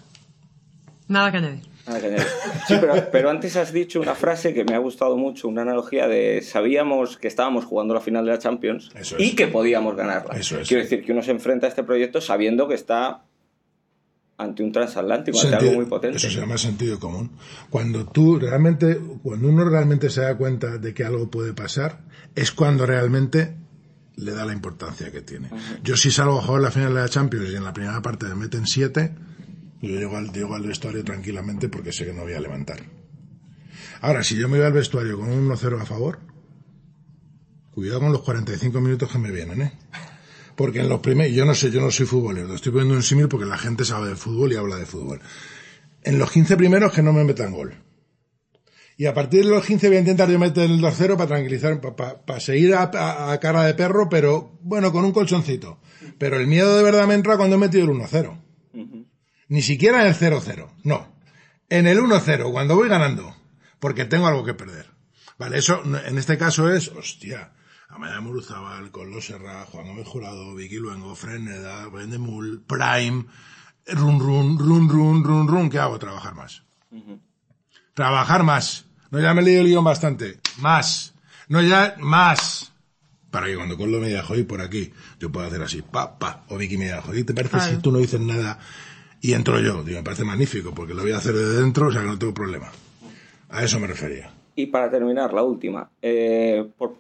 Nada 1.07 1.31
que 1.31 1.37
añadir. 1.37 1.63
Nada 1.87 1.99
que 1.99 2.07
añadir. 2.07 2.27
Sí, 2.67 2.75
pero, 3.11 3.29
antes 3.29 3.55
has 3.55 3.71
dicho 3.71 4.01
una 4.01 4.15
frase 4.15 4.53
que 4.53 4.63
me 4.63 4.75
ha 4.75 4.77
gustado 4.79 5.17
mucho, 5.17 5.47
una 5.47 5.61
analogía 5.61 6.07
de 6.07 6.41
sabíamos 6.41 7.17
que 7.17 7.27
estábamos 7.27 7.65
jugando 7.65 7.93
la 7.93 8.01
final 8.01 8.25
de 8.25 8.31
la 8.31 8.39
Champions 8.39 8.91
y 9.17 9.35
que 9.35 9.47
podíamos 9.47 9.95
ganarla. 9.95 10.35
Eso 10.35 10.59
es. 10.59 10.67
Quiero 10.67 10.83
decir 10.83 11.03
que 11.03 11.11
uno 11.11 11.21
se 11.21 11.31
enfrenta 11.31 11.65
a 11.65 11.69
este 11.69 11.83
proyecto 11.83 12.19
sabiendo 12.21 12.67
que 12.67 12.75
está 12.75 13.23
ante 14.37 14.63
un 14.63 14.71
transatlántico, 14.71 15.39
ante 15.39 15.55
algo 15.55 15.71
muy 15.73 15.85
potente. 15.85 16.17
Eso 16.17 16.29
se 16.29 16.39
llama 16.39 16.57
sentido 16.57 16.99
común. 16.99 17.31
Cuando 17.69 18.05
tú 18.05 18.37
realmente, 18.37 18.99
cuando 19.23 19.47
uno 19.47 19.67
realmente 19.67 20.09
se 20.09 20.21
da 20.21 20.37
cuenta 20.37 20.77
de 20.77 20.93
que 20.93 21.03
algo 21.03 21.29
puede 21.29 21.53
pasar, 21.53 22.01
es 22.35 22.51
cuando 22.51 22.85
realmente 22.85 23.55
le 24.15 24.31
da 24.31 24.45
la 24.45 24.53
importancia 24.53 25.11
que 25.11 25.21
tiene. 25.21 25.49
Yo 25.83 25.95
si 25.95 26.11
salgo 26.11 26.39
a 26.39 26.41
jugar 26.41 26.61
la 26.61 26.71
final 26.71 26.93
de 26.93 27.01
la 27.01 27.09
Champions 27.09 27.49
y 27.49 27.55
en 27.55 27.63
la 27.63 27.73
primera 27.73 28.01
parte 28.01 28.25
me 28.27 28.35
meten 28.35 28.67
siete, 28.67 29.13
yo 29.81 29.89
llego 29.89 30.17
al, 30.17 30.31
llego 30.31 30.55
al 30.55 30.63
vestuario 30.63 31.03
tranquilamente 31.03 31.69
porque 31.69 31.91
sé 31.91 32.05
que 32.05 32.13
no 32.13 32.23
voy 32.23 32.33
a 32.33 32.39
levantar. 32.39 32.79
Ahora, 34.01 34.23
si 34.23 34.35
yo 34.35 34.47
me 34.47 34.57
voy 34.57 34.65
al 34.65 34.73
vestuario 34.73 35.17
con 35.17 35.29
un 35.29 35.49
1-0 35.49 35.81
a 35.81 35.85
favor, 35.85 36.19
cuidado 37.71 38.01
con 38.01 38.11
los 38.11 38.21
45 38.21 38.81
minutos 38.81 39.11
que 39.11 39.17
me 39.17 39.31
vienen, 39.31 39.61
¿eh? 39.61 39.73
Porque 40.55 40.79
en 40.79 40.89
los 40.89 41.01
primeros, 41.01 41.35
yo 41.35 41.45
no 41.45 41.53
sé, 41.53 41.69
yo 41.69 41.81
no 41.81 41.91
soy 41.91 42.07
futbolero, 42.07 42.55
estoy 42.55 42.71
poniendo 42.71 42.95
un 42.95 43.03
símil 43.03 43.27
porque 43.27 43.45
la 43.45 43.57
gente 43.57 43.85
sabe 43.85 44.09
de 44.09 44.15
fútbol 44.15 44.51
y 44.51 44.55
habla 44.55 44.77
de 44.77 44.87
fútbol. 44.87 45.21
En 46.01 46.17
los 46.17 46.31
15 46.31 46.57
primeros 46.57 46.91
que 46.91 47.03
no 47.03 47.13
me 47.13 47.23
metan 47.23 47.51
gol. 47.51 47.75
Y 48.99 49.05
a 49.05 49.13
partir 49.13 49.45
de 49.45 49.51
los 49.51 49.63
15 49.63 49.89
voy 49.89 49.97
a 49.97 49.99
intentar 49.99 50.27
yo 50.27 50.39
meter 50.39 50.63
el 50.63 50.81
2-0 50.81 51.15
para 51.15 51.27
tranquilizar, 51.27 51.79
para, 51.79 52.39
seguir 52.39 52.73
a, 52.73 52.89
cara 53.39 53.63
de 53.63 53.75
perro, 53.75 54.09
pero 54.09 54.57
bueno, 54.63 54.91
con 54.91 55.05
un 55.05 55.11
colchoncito. 55.11 55.79
Pero 56.17 56.39
el 56.39 56.47
miedo 56.47 56.75
de 56.75 56.83
verdad 56.83 57.05
me 57.05 57.13
entra 57.13 57.37
cuando 57.37 57.57
he 57.57 57.59
metido 57.59 57.83
el 57.83 57.91
1-0. 57.91 58.46
Ni 59.49 59.61
siquiera 59.61 60.01
en 60.01 60.07
el 60.07 60.15
0-0, 60.15 60.69
no. 60.83 61.13
En 61.69 61.87
el 61.87 61.99
1-0, 61.99 62.51
cuando 62.51 62.75
voy 62.75 62.89
ganando. 62.89 63.35
Porque 63.79 64.05
tengo 64.05 64.27
algo 64.27 64.43
que 64.43 64.53
perder. 64.53 64.89
Vale, 65.37 65.59
eso 65.59 65.83
en 65.83 66.17
este 66.17 66.37
caso 66.37 66.71
es, 66.71 66.87
hostia, 66.89 67.51
Amaya 67.89 68.19
Muruzabal, 68.19 68.91
Carlos 68.91 69.25
Serra, 69.25 69.65
Juan 69.65 69.87
Gómez 69.87 70.07
Jurado, 70.07 70.55
Vicky 70.55 70.77
Luengo, 70.77 71.15
Freneda, 71.15 71.87
Vendemul, 71.89 72.63
Prime, 72.67 73.25
run, 73.87 74.19
run, 74.19 74.57
run, 74.57 74.89
run, 74.89 75.23
run, 75.23 75.47
run, 75.47 75.69
¿qué 75.69 75.79
hago? 75.79 75.99
Trabajar 75.99 76.33
más. 76.33 76.63
Trabajar 77.93 78.43
más. 78.43 78.85
No 79.11 79.19
ya 79.19 79.33
me 79.33 79.41
he 79.41 79.45
leído 79.45 79.61
el 79.61 79.67
guion 79.67 79.83
bastante. 79.83 80.39
Más. 80.57 81.13
No 81.47 81.61
ya, 81.61 81.95
más. 81.99 82.73
Para 83.29 83.47
que 83.47 83.55
cuando 83.55 83.77
Coldo 83.77 83.99
me 83.99 84.07
diga, 84.07 84.23
joder, 84.23 84.47
por 84.47 84.61
aquí, 84.61 84.91
yo 85.19 85.31
pueda 85.31 85.47
hacer 85.47 85.61
así, 85.61 85.81
pa, 85.81 86.17
pa. 86.17 86.45
O 86.49 86.57
Vicky 86.57 86.77
me 86.77 86.85
diga, 86.85 87.01
joder, 87.01 87.25
¿te 87.25 87.33
parece 87.33 87.59
si 87.59 87.77
tú 87.77 87.91
no 87.91 87.99
dices 87.99 88.19
nada 88.19 88.59
y 89.27 89.33
entro 89.33 89.59
yo? 89.59 89.83
Digo, 89.83 89.99
me 89.99 90.03
parece 90.03 90.23
magnífico, 90.23 90.73
porque 90.73 90.93
lo 90.93 91.01
voy 91.01 91.11
a 91.11 91.17
hacer 91.17 91.33
de 91.33 91.61
dentro, 91.61 91.87
o 91.87 91.91
sea 91.91 92.01
que 92.01 92.07
no 92.07 92.17
tengo 92.17 92.33
problema. 92.33 92.71
A 93.49 93.61
eso 93.61 93.77
me 93.77 93.87
refería. 93.87 94.31
Y 94.55 94.67
para 94.67 94.89
terminar, 94.89 95.33
la 95.33 95.43
última. 95.43 95.89
Eh, 96.01 96.65
por 96.77 96.95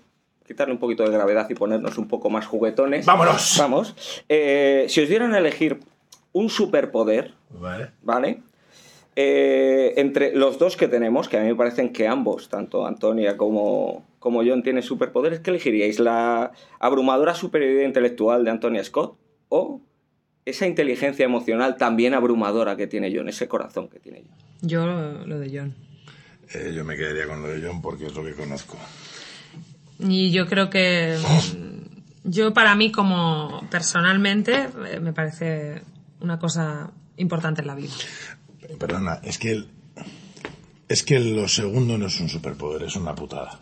quitarle 0.45 0.73
un 0.73 0.79
poquito 0.79 1.03
de 1.03 1.11
gravedad 1.11 1.49
y 1.49 1.53
ponernos 1.53 1.97
un 1.97 2.09
poco 2.09 2.29
más 2.29 2.45
juguetones. 2.45 3.05
¡Vámonos! 3.05 3.55
Vamos. 3.57 4.23
Eh, 4.27 4.87
si 4.89 5.01
os 5.01 5.07
dieran 5.07 5.33
a 5.33 5.37
elegir 5.37 5.79
un 6.33 6.49
superpoder, 6.49 7.33
¿vale? 7.49 7.91
¿vale? 8.03 8.41
Eh, 9.15 9.93
entre 9.95 10.35
los 10.35 10.59
dos 10.59 10.75
que 10.75 10.89
tenemos, 10.89 11.29
que 11.29 11.37
a 11.37 11.41
mí 11.41 11.47
me 11.47 11.55
parecen 11.55 11.93
que 11.93 12.09
ambos, 12.09 12.49
tanto 12.49 12.85
Antonia 12.85 13.37
como, 13.37 14.05
como 14.19 14.43
John, 14.45 14.63
tienen 14.63 14.83
superpoderes, 14.83 15.39
¿qué 15.39 15.49
elegiríais? 15.49 15.99
¿La 15.99 16.51
abrumadora 16.77 17.33
superioridad 17.35 17.85
intelectual 17.85 18.43
de 18.43 18.51
Antonia 18.51 18.83
Scott 18.83 19.15
o 19.47 19.79
esa 20.49 20.65
inteligencia 20.65 21.25
emocional 21.25 21.75
también 21.77 22.13
abrumadora 22.13 22.77
que 22.77 22.87
tiene 22.87 23.11
John, 23.13 23.27
ese 23.27 23.47
corazón 23.47 23.89
que 23.89 23.99
tiene 23.99 24.23
John? 24.23 24.37
Yo 24.61 24.85
lo, 24.85 25.39
de 25.39 25.49
John. 25.53 25.75
Eh, 26.53 26.71
yo 26.73 26.85
me 26.85 26.95
quedaría 26.95 27.27
con 27.27 27.41
lo 27.41 27.49
de 27.49 27.61
John 27.61 27.81
porque 27.81 28.05
es 28.05 28.15
lo 28.15 28.23
que 28.23 28.33
conozco. 28.33 28.77
Y 29.99 30.31
yo 30.31 30.47
creo 30.47 30.69
que 30.69 31.17
yo 32.23 32.53
para 32.53 32.75
mí 32.75 32.91
como 32.91 33.67
personalmente 33.69 34.69
eh, 34.87 34.99
me 35.01 35.11
parece 35.11 35.81
una 36.21 36.39
cosa 36.39 36.91
importante 37.17 37.61
en 37.61 37.67
la 37.67 37.75
vida. 37.75 37.93
Perdona, 38.79 39.19
es 39.23 39.37
que 39.37 39.51
el, 39.51 39.67
es 40.87 41.03
que 41.03 41.19
lo 41.19 41.47
segundo 41.49 41.97
no 41.97 42.07
es 42.07 42.19
un 42.21 42.29
superpoder, 42.29 42.83
es 42.83 42.95
una 42.95 43.13
putada. 43.13 43.59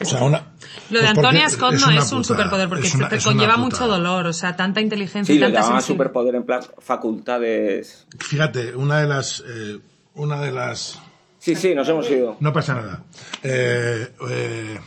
O 0.00 0.04
sea, 0.04 0.24
una, 0.24 0.51
Lo 0.90 0.98
de 1.00 1.04
pues 1.06 1.14
porque 1.14 1.26
Antonia 1.28 1.48
Scott 1.50 1.74
no 1.74 1.90
es 1.90 2.12
un 2.12 2.24
superpoder 2.24 2.68
porque 2.68 2.90
una- 2.94 3.08
te 3.08 3.18
conlleva 3.18 3.56
mucho 3.56 3.86
dolor, 3.86 4.26
o 4.26 4.32
sea, 4.32 4.56
tanta 4.56 4.80
inteligencia 4.80 5.32
Sí, 5.32 5.38
y 5.38 5.40
lo 5.40 5.46
tanta 5.46 5.60
sensibilidad. 5.62 5.86
superpoder 5.86 6.34
en 6.36 6.44
plan 6.44 6.62
facultades. 6.78 8.06
Fíjate, 8.18 8.74
una 8.76 9.00
de 9.00 9.06
las... 9.06 9.42
eh, 9.46 9.78
una 10.14 10.40
de 10.40 10.52
las... 10.52 10.98
Sí, 11.38 11.54
sí, 11.56 11.74
nos 11.74 11.88
hemos 11.88 12.08
ido. 12.10 12.36
No 12.40 12.52
pasa 12.52 12.74
nada. 12.74 13.02
Eh, 13.42 14.12
eh, 14.28 14.80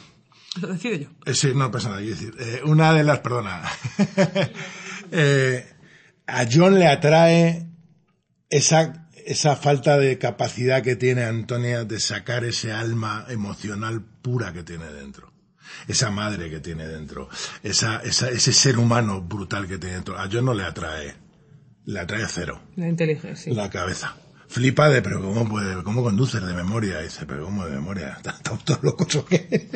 Lo 0.62 0.67
decido 0.70 0.96
yo. 0.96 1.34
Sí, 1.34 1.51
no 1.55 1.70
pasa 1.72 1.89
nada. 1.89 2.01
decir, 2.01 2.34
eh, 2.39 2.62
una 2.65 2.94
de 2.94 3.03
las, 3.03 3.20
perdona, 3.20 3.62
Eh, 5.12 5.65
a 6.27 6.46
John 6.51 6.79
le 6.79 6.88
atrae 6.88 7.67
esa, 8.50 9.08
esa 9.25 9.55
falta 9.55 9.98
de 9.98 10.17
capacidad 10.17 10.82
que 10.82 10.96
tiene 10.96 11.24
Antonia 11.24 11.84
de 11.86 12.00
sacar 12.00 12.44
ese 12.44 12.72
alma 12.72 13.25
emocional 13.29 14.01
pura 14.22 14.51
que 14.53 14.63
tiene 14.63 14.86
dentro. 14.91 15.32
Esa 15.88 16.12
madre 16.12 16.50
que 16.50 16.60
tiene 16.60 16.88
dentro. 16.88 17.29
Esa, 17.63 17.98
esa, 17.98 18.29
ese 18.29 18.53
ser 18.53 18.77
humano 18.77 19.22
brutal 19.22 19.67
que 19.67 19.77
tiene 19.77 19.96
dentro. 19.96 20.17
A 20.17 20.29
John 20.32 20.46
no 20.46 20.53
le 20.53 20.63
atrae. 20.63 21.15
Le 21.86 22.00
atrae 22.00 22.25
cero 22.27 22.62
La 22.75 22.88
inteligencia, 22.88 23.53
la 23.53 23.70
cabeza. 23.70 24.15
Flipa 24.48 24.89
de, 24.89 25.01
pero 25.01 25.22
¿cómo 25.22 25.48
puede, 25.48 25.84
cómo 25.84 26.03
conduces 26.03 26.41
de 26.41 26.53
memoria? 26.53 27.00
Dice, 27.00 27.25
pero 27.25 27.46
¿cómo 27.46 27.65
de 27.65 27.72
memoria? 27.72 28.17
¿Estamos 28.36 28.63
todos 28.63 28.84
locos 28.84 29.15
o 29.15 29.25
qué? 29.25 29.70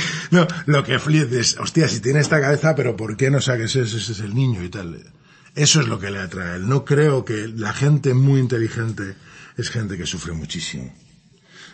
no, 0.30 0.46
lo 0.66 0.84
que 0.84 0.98
flipa 0.98 1.36
es, 1.36 1.56
hostia, 1.58 1.88
si 1.88 2.00
tiene 2.00 2.20
esta 2.20 2.40
cabeza, 2.40 2.74
pero 2.74 2.96
¿por 2.96 3.16
qué 3.16 3.30
no 3.30 3.40
saques 3.40 3.76
ese, 3.76 3.96
ese 3.98 4.12
es 4.12 4.20
el 4.20 4.34
niño 4.34 4.62
y 4.62 4.68
tal? 4.68 5.12
Eso 5.54 5.80
es 5.80 5.88
lo 5.88 5.98
que 5.98 6.10
le 6.10 6.20
atrae. 6.20 6.58
No 6.60 6.84
creo 6.84 7.24
que 7.24 7.48
la 7.48 7.72
gente 7.72 8.14
muy 8.14 8.40
inteligente 8.40 9.14
es 9.56 9.70
gente 9.70 9.98
que 9.98 10.06
sufre 10.06 10.32
muchísimo. 10.32 10.94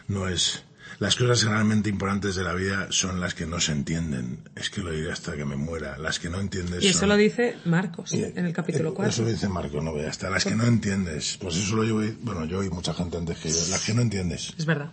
No 0.08 0.28
es, 0.28 0.64
las 0.98 1.14
cosas 1.16 1.42
realmente 1.44 1.88
importantes 1.88 2.34
de 2.34 2.42
la 2.42 2.54
vida 2.54 2.88
son 2.90 3.20
las 3.20 3.34
que 3.34 3.46
no 3.46 3.60
se 3.60 3.72
entienden. 3.72 4.48
Es 4.56 4.68
que 4.70 4.80
lo 4.80 4.90
diré 4.90 5.12
hasta 5.12 5.36
que 5.36 5.44
me 5.44 5.54
muera. 5.56 5.96
Las 5.98 6.18
que 6.18 6.28
no 6.28 6.40
entiendes 6.40 6.82
Y 6.82 6.88
eso 6.88 7.00
son- 7.00 7.08
lo 7.10 7.16
dice 7.16 7.56
Marcos 7.66 8.12
y- 8.12 8.24
en 8.24 8.44
el 8.46 8.52
capítulo 8.52 8.90
eh, 8.90 8.94
4. 8.94 9.10
Eso 9.12 9.22
lo 9.22 9.28
dice 9.28 9.48
Marco, 9.48 9.80
no 9.80 9.94
veas. 9.94 10.10
Hasta 10.10 10.28
las 10.30 10.44
que 10.44 10.56
no 10.56 10.64
entiendes. 10.64 11.38
Pues 11.40 11.56
eso 11.56 11.76
lo 11.76 11.84
llevo, 11.84 12.00
bueno, 12.22 12.44
yo 12.46 12.62
y 12.64 12.70
mucha 12.70 12.92
gente 12.94 13.16
antes 13.16 13.38
que 13.38 13.48
yo. 13.50 13.58
Las 13.70 13.84
que 13.84 13.94
no 13.94 14.02
entiendes. 14.02 14.54
Es 14.58 14.66
verdad. 14.66 14.90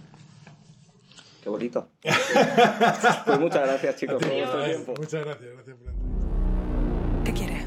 Qué 1.44 1.50
bonito. 1.50 1.90
pues 2.02 3.40
muchas 3.40 3.62
gracias, 3.68 3.96
chicos, 3.98 4.16
por 4.22 4.32
vuestro 4.34 4.66
tiempo. 4.66 4.94
Muchas 4.98 5.26
gracias, 5.26 5.50
gracias 5.54 5.78
por 5.78 7.24
¿Qué 7.24 7.34
quiere? 7.34 7.66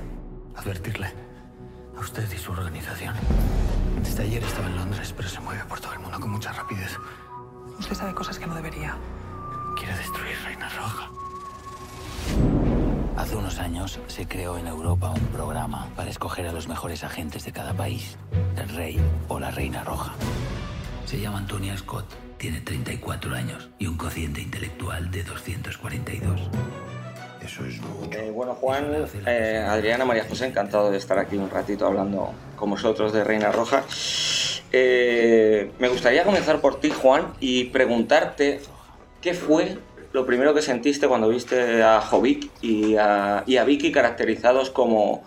Advertirle. 0.57 1.07
A 1.97 2.01
usted 2.01 2.25
y 2.33 2.39
su 2.39 2.53
organización. 2.53 3.15
Desde 4.03 4.23
ayer 4.23 4.43
estaba 4.45 4.69
en 4.69 4.77
Londres, 4.77 5.13
pero 5.17 5.29
se 5.29 5.41
mueve 5.41 5.63
por 5.69 5.81
todo 5.81 5.93
el 5.93 5.99
mundo 5.99 6.21
con 6.21 6.31
mucha 6.31 6.53
rapidez. 6.53 6.93
Usted 7.79 7.95
sabe 7.95 8.15
cosas 8.15 8.39
que 8.39 8.47
no 8.47 8.55
debería. 8.55 8.97
Quiere 9.77 9.97
destruir 9.97 10.37
Reina 10.45 10.69
Roja. 10.69 11.11
Hace 13.17 13.37
unos 13.37 13.59
años 13.59 13.99
se 14.07 14.27
creó 14.27 14.59
en 14.59 14.67
Europa 14.69 15.11
un 15.11 15.27
programa 15.27 15.89
para 15.97 16.09
escoger 16.09 16.47
a 16.47 16.53
los 16.53 16.69
mejores 16.69 17.03
agentes 17.03 17.45
de 17.45 17.53
cada 17.53 17.75
país, 17.75 18.17
el 18.57 18.69
rey 18.71 19.01
o 19.29 19.41
la 19.41 19.51
reina 19.51 19.83
roja. 19.83 20.15
Se 21.05 21.19
llama 21.19 21.39
Antonia 21.39 21.77
Scott, 21.77 22.07
tiene 22.37 22.61
34 22.61 23.35
años 23.35 23.71
y 23.79 23.87
un 23.87 23.97
cociente 23.97 24.41
intelectual 24.41 25.11
de 25.11 25.25
242. 25.25 26.41
Eso 27.45 27.65
es 27.65 27.81
mucho. 27.81 28.19
Eh, 28.19 28.31
bueno, 28.31 28.55
Juan, 28.55 28.87
eh, 29.27 29.65
Adriana, 29.69 30.05
María 30.05 30.25
José, 30.29 30.47
encantado 30.47 30.91
de 30.91 30.99
estar 30.99 31.19
aquí 31.19 31.37
un 31.37 31.51
ratito 31.51 31.87
hablando 31.87 32.33
con 32.57 32.71
vosotros 32.71 33.13
de 33.13 33.25
Reina 33.25 33.51
Roja. 33.51 33.83
Eh, 34.73 35.71
me 35.79 35.89
gustaría 35.89 36.25
comenzar 36.25 36.61
por 36.61 36.81
ti, 36.81 36.91
Juan, 36.91 37.33
y 37.41 37.65
preguntarte 37.65 38.61
qué 39.21 39.35
fue 39.35 39.79
lo 40.13 40.27
primero 40.27 40.55
que 40.55 40.63
sentiste 40.63 41.07
cuando 41.09 41.29
viste 41.29 41.83
a 41.83 42.01
Jovic 42.01 42.51
y 42.63 42.97
a, 42.97 43.45
Vicky 43.67 43.93
caracterizados 43.93 44.71
como, 44.71 45.23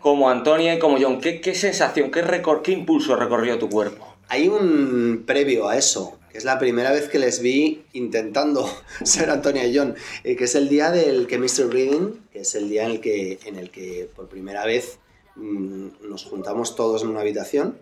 como 0.00 0.28
Antonia 0.30 0.74
y 0.74 0.78
como 0.78 0.98
John. 1.00 1.20
¿Qué, 1.20 1.54
sensación, 1.54 2.10
qué, 2.10 2.24
recor- 2.24 2.62
qué 2.62 2.72
impulso 2.72 3.16
recorrió 3.16 3.58
tu 3.58 3.68
cuerpo? 3.68 4.06
Hay 4.28 4.48
un 4.48 5.24
previo 5.26 5.68
a 5.68 5.76
eso, 5.76 6.18
que 6.30 6.38
es 6.38 6.44
la 6.44 6.58
primera 6.58 6.92
vez 6.92 7.08
que 7.08 7.18
les 7.18 7.40
vi 7.40 7.84
intentando 7.92 8.68
ser 9.04 9.30
Antonia 9.30 9.66
y 9.66 9.76
John, 9.76 9.94
eh, 10.24 10.36
que 10.36 10.44
es 10.44 10.54
el 10.54 10.68
día 10.68 10.90
del 10.90 11.26
Chemistry 11.26 11.64
Reading, 11.64 12.20
que 12.32 12.40
es 12.40 12.54
el 12.54 12.68
día 12.68 12.84
en 12.84 12.90
el 12.92 13.00
que, 13.00 13.38
en 13.44 13.56
el 13.56 13.70
que 13.70 14.10
por 14.14 14.28
primera 14.28 14.64
vez 14.66 14.98
mm, 15.36 16.08
nos 16.08 16.24
juntamos 16.24 16.74
todos 16.76 17.02
en 17.02 17.08
una 17.08 17.20
habitación. 17.20 17.78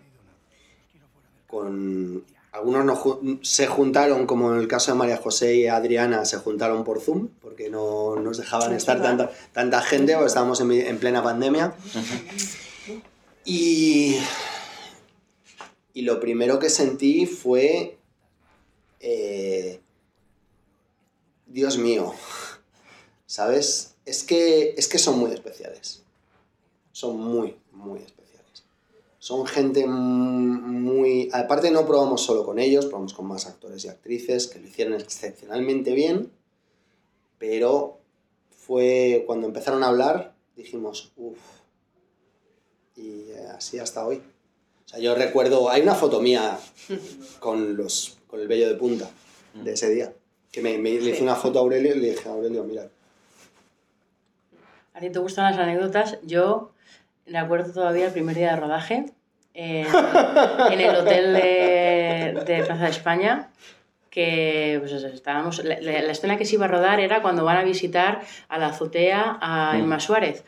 Con, 1.46 2.24
algunos 2.52 2.84
no 2.84 3.38
se 3.42 3.66
juntaron, 3.66 4.26
como 4.26 4.52
en 4.52 4.60
el 4.60 4.68
caso 4.68 4.92
de 4.92 4.98
María 4.98 5.16
José 5.18 5.56
y 5.56 5.66
Adriana, 5.66 6.24
se 6.24 6.38
juntaron 6.38 6.84
por 6.84 7.00
Zoom, 7.00 7.28
porque 7.40 7.70
no 7.70 8.16
nos 8.16 8.38
dejaban 8.38 8.72
estar 8.72 9.02
tanta, 9.02 9.30
tanta 9.52 9.82
gente, 9.82 10.16
o 10.16 10.26
estábamos 10.26 10.60
en, 10.60 10.72
en 10.72 10.98
plena 10.98 11.22
pandemia. 11.22 11.74
Y 13.48 14.16
y 15.96 16.02
lo 16.02 16.20
primero 16.20 16.58
que 16.58 16.68
sentí 16.68 17.24
fue. 17.24 17.96
eh, 19.00 19.80
Dios 21.46 21.78
mío. 21.78 22.12
¿Sabes? 23.24 23.94
Es 24.04 24.22
que, 24.22 24.74
es 24.76 24.88
que 24.88 24.98
son 24.98 25.18
muy 25.18 25.30
especiales. 25.30 26.02
Son 26.92 27.18
muy, 27.18 27.56
muy 27.72 28.00
especiales. 28.00 28.25
Son 29.26 29.44
gente 29.44 29.84
muy. 29.88 31.28
Aparte, 31.32 31.72
no 31.72 31.84
probamos 31.84 32.22
solo 32.24 32.44
con 32.44 32.60
ellos, 32.60 32.86
probamos 32.86 33.12
con 33.12 33.26
más 33.26 33.46
actores 33.46 33.84
y 33.84 33.88
actrices 33.88 34.46
que 34.46 34.60
lo 34.60 34.68
hicieron 34.68 34.94
excepcionalmente 34.94 35.94
bien. 35.94 36.30
Pero 37.36 37.98
fue 38.56 39.24
cuando 39.26 39.48
empezaron 39.48 39.82
a 39.82 39.88
hablar, 39.88 40.32
dijimos, 40.54 41.10
uff. 41.16 41.36
Y 42.94 43.32
eh, 43.32 43.48
así 43.52 43.80
hasta 43.80 44.06
hoy. 44.06 44.22
O 44.84 44.88
sea, 44.88 45.00
yo 45.00 45.16
recuerdo, 45.16 45.70
hay 45.70 45.82
una 45.82 45.96
foto 45.96 46.20
mía 46.20 46.56
con, 47.40 47.76
los, 47.76 48.18
con 48.28 48.38
el 48.38 48.46
vello 48.46 48.68
de 48.68 48.76
punta 48.76 49.10
de 49.54 49.72
ese 49.72 49.90
día. 49.90 50.12
Que 50.52 50.62
me, 50.62 50.78
me- 50.78 51.00
le 51.00 51.10
hice 51.10 51.24
una 51.24 51.34
foto 51.34 51.58
a 51.58 51.62
Aurelio 51.62 51.96
y 51.96 51.98
le 51.98 52.10
dije, 52.10 52.28
Aurelio, 52.28 52.62
mira. 52.62 52.88
A 54.94 55.00
ti 55.00 55.10
te 55.10 55.18
gustan 55.18 55.50
las 55.50 55.58
anécdotas. 55.60 56.18
Yo 56.22 56.70
me 57.26 57.38
acuerdo 57.38 57.72
todavía 57.72 58.06
el 58.06 58.12
primer 58.12 58.36
día 58.36 58.50
de 58.54 58.60
rodaje 58.60 59.12
en, 59.56 59.86
en 60.72 60.80
el 60.80 60.94
hotel 60.96 61.32
de, 61.32 62.42
de 62.46 62.64
Plaza 62.64 62.84
de 62.84 62.90
España. 62.90 63.48
Que 64.10 64.76
pues, 64.80 64.92
estábamos. 64.92 65.62
La, 65.64 65.80
la- 65.80 66.02
la 66.02 66.12
escena 66.12 66.36
que 66.38 66.44
se 66.44 66.54
iba 66.54 66.64
a 66.66 66.68
rodar 66.68 67.00
era 67.00 67.20
cuando 67.22 67.44
van 67.44 67.56
a 67.58 67.64
visitar 67.64 68.20
a 68.48 68.58
la 68.58 68.68
azotea 68.68 69.38
a 69.40 69.76
Emma 69.78 70.00
Suárez, 70.00 70.44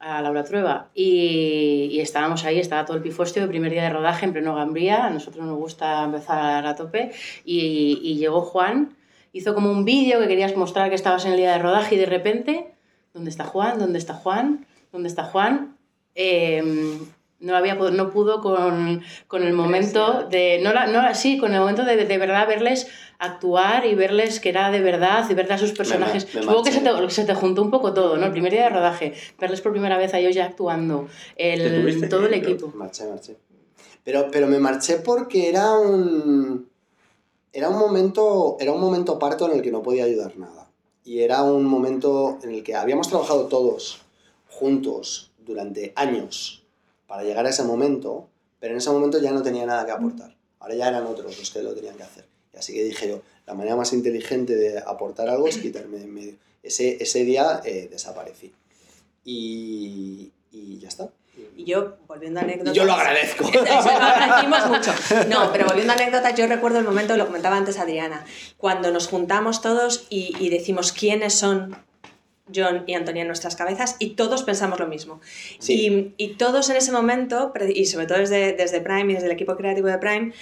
a 0.00 0.20
Laura 0.20 0.44
Trueba. 0.44 0.88
Y, 0.94 1.88
y 1.92 2.00
estábamos 2.00 2.44
ahí, 2.44 2.58
estaba 2.58 2.84
todo 2.84 2.96
el 2.96 3.02
pifuestio 3.02 3.40
de 3.42 3.48
primer 3.48 3.70
día 3.72 3.84
de 3.84 3.90
rodaje 3.90 4.26
en 4.26 4.32
pleno 4.34 4.54
Gambría. 4.54 5.06
A 5.06 5.10
nosotros 5.10 5.46
nos 5.46 5.56
gusta 5.56 6.04
empezar 6.04 6.66
a 6.66 6.74
tope. 6.76 7.12
Y, 7.44 8.00
y 8.02 8.16
llegó 8.16 8.42
Juan, 8.42 8.94
hizo 9.32 9.54
como 9.54 9.70
un 9.70 9.84
vídeo 9.86 10.20
que 10.20 10.28
querías 10.28 10.54
mostrar 10.56 10.90
que 10.90 10.94
estabas 10.94 11.24
en 11.24 11.32
el 11.32 11.38
día 11.38 11.52
de 11.52 11.58
rodaje 11.58 11.94
y 11.94 11.98
de 11.98 12.06
repente 12.06 12.72
¿Dónde 13.14 13.30
está 13.30 13.44
Juan? 13.44 13.78
¿Dónde 13.78 13.98
está 13.98 14.12
Juan? 14.12 14.66
¿Dónde 14.92 15.08
está 15.08 15.24
Juan? 15.24 15.74
Eh, 16.14 16.62
no, 17.40 17.56
había, 17.56 17.74
no 17.74 18.10
pudo 18.10 18.40
con, 18.40 19.02
con 19.28 19.42
el 19.42 19.52
momento 19.52 20.26
de... 20.28 20.60
No, 20.62 20.72
la- 20.72 20.86
no, 20.86 21.14
sí, 21.14 21.38
con 21.38 21.52
el 21.52 21.60
momento 21.60 21.84
de, 21.84 21.96
de 22.04 22.18
verdad 22.18 22.46
verles 22.48 22.86
actuar 23.18 23.86
y 23.86 23.94
verles 23.94 24.40
que 24.40 24.48
era 24.50 24.70
de 24.70 24.80
verdad 24.80 25.28
y 25.28 25.34
ver 25.34 25.50
a 25.52 25.58
sus 25.58 25.72
personajes. 25.72 26.26
me 26.34 26.42
Supongo 26.42 26.62
que 26.62 26.72
se 26.72 26.80
te, 26.80 27.10
se 27.10 27.24
te 27.24 27.34
juntó 27.34 27.62
un 27.62 27.70
poco 27.70 27.94
todo, 27.94 28.16
¿no? 28.16 28.26
El 28.26 28.32
primer 28.32 28.52
día 28.52 28.64
de 28.64 28.70
rodaje, 28.70 29.14
verles 29.38 29.60
por 29.60 29.72
primera 29.72 29.96
vez 29.98 30.12
a 30.14 30.18
ellos 30.18 30.34
ya 30.34 30.46
actuando, 30.46 31.08
¿Te 31.36 31.54
el, 31.54 32.08
todo 32.08 32.26
el 32.26 32.34
equipo. 32.34 32.72
Marché, 32.74 33.06
marché. 33.06 33.36
Pero, 34.04 34.28
pero 34.30 34.46
me 34.46 34.58
marché 34.58 34.96
porque 34.98 35.48
era 35.48 35.72
un. 35.78 36.68
Era 37.52 37.70
un 37.70 37.78
momento. 37.78 38.56
Era 38.60 38.72
un 38.72 38.80
momento 38.80 39.18
parto 39.18 39.50
en 39.50 39.56
el 39.56 39.62
que 39.62 39.72
no 39.72 39.82
podía 39.82 40.04
ayudar 40.04 40.36
nada. 40.36 40.70
Y 41.04 41.20
era 41.20 41.42
un 41.42 41.64
momento 41.64 42.38
en 42.42 42.50
el 42.50 42.62
que 42.62 42.74
habíamos 42.74 43.08
trabajado 43.08 43.46
todos 43.46 44.02
juntos 44.48 45.32
durante 45.38 45.92
años 45.96 46.62
para 47.06 47.22
llegar 47.22 47.46
a 47.46 47.50
ese 47.50 47.62
momento, 47.62 48.28
pero 48.58 48.72
en 48.72 48.78
ese 48.78 48.90
momento 48.90 49.20
ya 49.20 49.32
no 49.32 49.42
tenía 49.42 49.66
nada 49.66 49.84
que 49.86 49.92
aportar. 49.92 50.36
Ahora 50.60 50.74
ya 50.74 50.88
eran 50.88 51.06
otros 51.06 51.38
los 51.38 51.50
que 51.50 51.62
lo 51.62 51.74
tenían 51.74 51.96
que 51.96 52.02
hacer. 52.02 52.26
Y 52.52 52.58
así 52.58 52.72
que 52.72 52.84
dije 52.84 53.08
yo, 53.08 53.22
la 53.46 53.54
manera 53.54 53.76
más 53.76 53.92
inteligente 53.92 54.56
de 54.56 54.78
aportar 54.78 55.28
algo 55.28 55.46
es 55.46 55.58
quitarme 55.58 55.98
de 55.98 56.04
en 56.04 56.14
medio. 56.14 56.34
Ese, 56.62 57.00
ese 57.00 57.24
día 57.24 57.60
eh, 57.64 57.88
desaparecí. 57.90 58.52
Y, 59.24 60.32
y 60.50 60.78
ya 60.78 60.88
está. 60.88 61.10
Y 61.54 61.64
yo, 61.64 61.96
volviendo 62.08 62.40
a 62.40 62.42
anécdotas... 62.42 62.74
Yo 62.74 62.84
lo 62.84 62.94
agradezco. 62.94 63.44
Eso 63.48 63.64
lo 63.64 64.04
agradecimos 64.04 64.66
mucho. 64.68 64.92
No, 65.28 65.52
pero 65.52 65.66
volviendo 65.66 65.92
a 65.92 65.96
anécdotas, 65.96 66.34
yo 66.34 66.46
recuerdo 66.46 66.78
el 66.78 66.84
momento, 66.84 67.16
lo 67.16 67.26
comentaba 67.26 67.56
antes 67.56 67.78
Adriana, 67.78 68.24
cuando 68.56 68.90
nos 68.90 69.06
juntamos 69.08 69.60
todos 69.60 70.06
y, 70.08 70.34
y 70.40 70.48
decimos 70.48 70.92
quiénes 70.92 71.34
son 71.34 71.76
John 72.54 72.84
y 72.86 72.94
Antonia 72.94 73.22
en 73.22 73.28
nuestras 73.28 73.56
cabezas 73.56 73.96
y 73.98 74.10
todos 74.10 74.42
pensamos 74.42 74.78
lo 74.78 74.86
mismo. 74.86 75.20
Sí. 75.58 76.14
Y, 76.18 76.24
y 76.24 76.34
todos 76.34 76.70
en 76.70 76.76
ese 76.76 76.92
momento, 76.92 77.52
y 77.68 77.86
sobre 77.86 78.06
todo 78.06 78.18
desde, 78.18 78.52
desde 78.52 78.80
Prime 78.80 79.12
y 79.12 79.14
desde 79.14 79.26
el 79.26 79.32
equipo 79.32 79.56
creativo 79.56 79.88
de 79.88 79.98
Prime, 79.98 80.32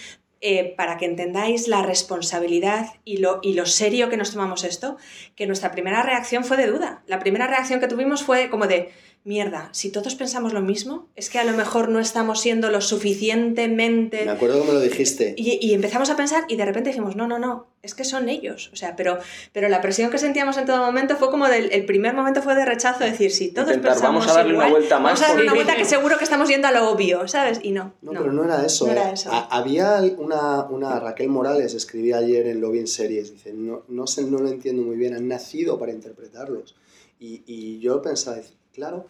eh, 0.46 0.74
para 0.76 0.98
que 0.98 1.06
entendáis 1.06 1.68
la 1.68 1.80
responsabilidad 1.82 2.88
y 3.06 3.16
lo, 3.16 3.40
y 3.42 3.54
lo 3.54 3.64
serio 3.64 4.10
que 4.10 4.18
nos 4.18 4.32
tomamos 4.32 4.64
esto, 4.64 4.98
que 5.36 5.46
nuestra 5.46 5.70
primera 5.70 6.02
reacción 6.02 6.44
fue 6.44 6.58
de 6.58 6.66
duda. 6.66 7.02
La 7.06 7.18
primera 7.18 7.46
reacción 7.46 7.80
que 7.80 7.88
tuvimos 7.88 8.22
fue 8.22 8.50
como 8.50 8.66
de, 8.66 8.92
mierda, 9.24 9.70
si 9.72 9.90
todos 9.90 10.14
pensamos 10.14 10.52
lo 10.52 10.60
mismo, 10.60 11.08
es 11.16 11.30
que 11.30 11.38
a 11.38 11.44
lo 11.44 11.52
mejor 11.56 11.88
no 11.88 11.98
estamos 11.98 12.40
siendo 12.42 12.70
lo 12.70 12.80
suficientemente... 12.82 14.24
Me 14.24 14.30
acuerdo 14.32 14.62
me 14.64 14.72
lo 14.72 14.80
dijiste. 14.80 15.34
Y, 15.36 15.58
y 15.66 15.72
empezamos 15.74 16.10
a 16.10 16.16
pensar 16.16 16.44
y 16.48 16.56
de 16.56 16.64
repente 16.64 16.90
dijimos, 16.90 17.16
no, 17.16 17.26
no, 17.26 17.38
no, 17.38 17.66
es 17.82 17.94
que 17.94 18.04
son 18.04 18.28
ellos. 18.28 18.70
O 18.72 18.76
sea, 18.76 18.96
pero, 18.96 19.18
pero 19.52 19.68
la 19.68 19.80
presión 19.80 20.10
que 20.10 20.18
sentíamos 20.18 20.56
en 20.58 20.66
todo 20.66 20.78
momento 20.78 21.16
fue 21.16 21.30
como 21.30 21.48
del 21.48 21.72
el 21.72 21.86
primer 21.86 22.14
momento 22.14 22.42
fue 22.42 22.54
de 22.54 22.64
rechazo, 22.64 23.04
decir, 23.04 23.30
si 23.30 23.48
todos 23.48 23.68
Intentar, 23.68 23.92
pensamos 23.92 24.26
vamos 24.26 24.30
a 24.30 24.38
darle 24.38 24.52
igual, 24.52 24.66
una 24.68 24.76
vuelta 24.78 24.98
más 24.98 25.12
Vamos 25.12 25.22
a 25.22 25.28
darle 25.28 25.42
una 25.44 25.54
vuelta 25.54 25.76
que 25.76 25.84
seguro 25.86 26.18
que 26.18 26.24
estamos 26.24 26.48
yendo 26.48 26.68
a 26.68 26.72
lo 26.72 26.90
obvio, 26.90 27.26
¿sabes? 27.26 27.60
Y 27.62 27.70
no. 27.72 27.94
No, 28.02 28.12
pero 28.12 28.32
no 28.32 28.44
era 28.44 28.64
eso. 28.64 28.84
No 28.86 28.92
eh. 28.92 28.96
era 28.96 29.10
eso. 29.10 29.30
Ha- 29.32 29.48
Había 29.50 30.02
una, 30.18 30.64
una 30.64 31.00
Raquel 31.00 31.28
Morales, 31.28 31.72
escribía 31.74 32.18
ayer 32.18 32.46
en 32.46 32.60
Lobby 32.60 32.80
en 32.80 32.86
Series, 32.88 33.32
dice, 33.32 33.52
no, 33.54 33.84
no 33.88 34.06
sé, 34.06 34.22
no 34.24 34.38
lo 34.38 34.48
entiendo 34.48 34.82
muy 34.82 34.96
bien, 34.96 35.14
han 35.14 35.28
nacido 35.28 35.78
para 35.78 35.92
interpretarlos. 35.92 36.76
Y, 37.18 37.42
y 37.46 37.78
yo 37.80 38.02
pensaba, 38.02 38.36
decir, 38.36 38.56
claro. 38.74 39.06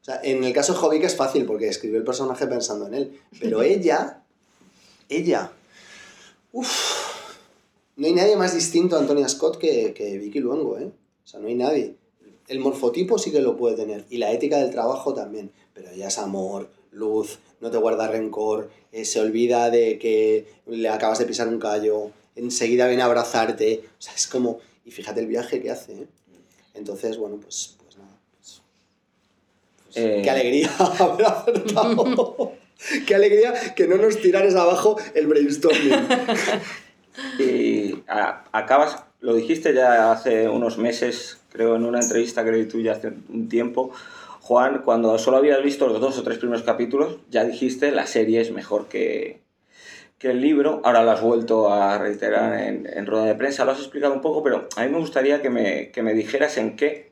O 0.00 0.04
sea, 0.04 0.20
en 0.22 0.44
el 0.44 0.52
caso 0.52 0.72
de 0.72 0.78
Jovic 0.78 1.02
es 1.04 1.16
fácil 1.16 1.44
porque 1.46 1.68
escribió 1.68 1.98
el 1.98 2.04
personaje 2.04 2.46
pensando 2.46 2.86
en 2.86 2.94
él, 2.94 3.20
pero 3.40 3.62
ella, 3.62 4.22
ella, 5.08 5.50
uff, 6.52 7.16
no 7.96 8.06
hay 8.06 8.12
nadie 8.12 8.36
más 8.36 8.54
distinto 8.54 8.96
a 8.96 9.00
Antonia 9.00 9.28
Scott 9.28 9.58
que, 9.58 9.92
que 9.94 10.18
Vicky 10.18 10.38
Luengo, 10.38 10.78
¿eh? 10.78 10.84
O 11.24 11.26
sea, 11.26 11.40
no 11.40 11.48
hay 11.48 11.54
nadie. 11.54 11.96
El 12.46 12.60
morfotipo 12.60 13.18
sí 13.18 13.32
que 13.32 13.40
lo 13.40 13.56
puede 13.56 13.74
tener 13.74 14.04
y 14.08 14.18
la 14.18 14.30
ética 14.30 14.58
del 14.58 14.70
trabajo 14.70 15.12
también, 15.12 15.50
pero 15.74 15.90
ella 15.90 16.06
es 16.06 16.18
amor, 16.18 16.68
luz, 16.92 17.40
no 17.60 17.70
te 17.70 17.78
guarda 17.78 18.06
rencor, 18.06 18.70
eh, 18.92 19.04
se 19.04 19.20
olvida 19.20 19.70
de 19.70 19.98
que 19.98 20.46
le 20.66 20.88
acabas 20.88 21.18
de 21.18 21.26
pisar 21.26 21.48
un 21.48 21.58
callo, 21.58 22.10
enseguida 22.36 22.86
viene 22.86 23.02
a 23.02 23.06
abrazarte, 23.06 23.82
o 23.98 24.02
sea, 24.02 24.14
es 24.14 24.28
como, 24.28 24.60
y 24.84 24.92
fíjate 24.92 25.20
el 25.20 25.26
viaje 25.26 25.60
que 25.60 25.70
hace, 25.70 25.92
¿eh? 26.02 26.06
Entonces, 26.74 27.16
bueno, 27.16 27.38
pues, 27.40 27.76
Eh. 29.96 30.20
qué 30.22 30.30
alegría 30.30 30.70
haber 30.98 31.26
acertado. 31.26 32.52
qué 33.06 33.14
alegría 33.14 33.54
que 33.74 33.86
no 33.88 33.96
nos 33.96 34.20
tirares 34.20 34.54
abajo 34.54 34.96
el 35.14 35.26
brainstorming. 35.26 35.92
Y 37.38 38.02
a- 38.08 38.44
acabas, 38.52 39.02
lo 39.20 39.34
dijiste 39.34 39.72
ya 39.74 40.12
hace 40.12 40.48
unos 40.48 40.76
meses, 40.78 41.38
creo 41.50 41.76
en 41.76 41.84
una 41.86 42.00
entrevista 42.00 42.44
que 42.44 42.52
leí 42.52 42.66
tuya 42.66 42.92
hace 42.92 43.10
un 43.30 43.48
tiempo, 43.48 43.90
Juan, 44.42 44.82
cuando 44.84 45.18
solo 45.18 45.38
habías 45.38 45.62
visto 45.62 45.86
los 45.88 46.00
dos 46.00 46.18
o 46.18 46.22
tres 46.22 46.38
primeros 46.38 46.62
capítulos, 46.62 47.16
ya 47.30 47.44
dijiste 47.44 47.90
la 47.90 48.06
serie 48.06 48.40
es 48.42 48.52
mejor 48.52 48.86
que, 48.86 49.40
que 50.18 50.30
el 50.30 50.40
libro. 50.40 50.82
Ahora 50.84 51.02
lo 51.02 51.10
has 51.10 51.20
vuelto 51.22 51.72
a 51.72 51.98
reiterar 51.98 52.60
en, 52.60 52.86
en 52.92 53.06
rueda 53.06 53.24
de 53.24 53.34
prensa, 53.34 53.64
lo 53.64 53.72
has 53.72 53.78
explicado 53.80 54.12
un 54.12 54.20
poco, 54.20 54.42
pero 54.44 54.68
a 54.76 54.84
mí 54.84 54.90
me 54.92 54.98
gustaría 54.98 55.40
que 55.42 55.48
me, 55.50 55.90
que 55.90 56.02
me 56.02 56.12
dijeras 56.14 56.58
en 56.58 56.76
qué 56.76 57.10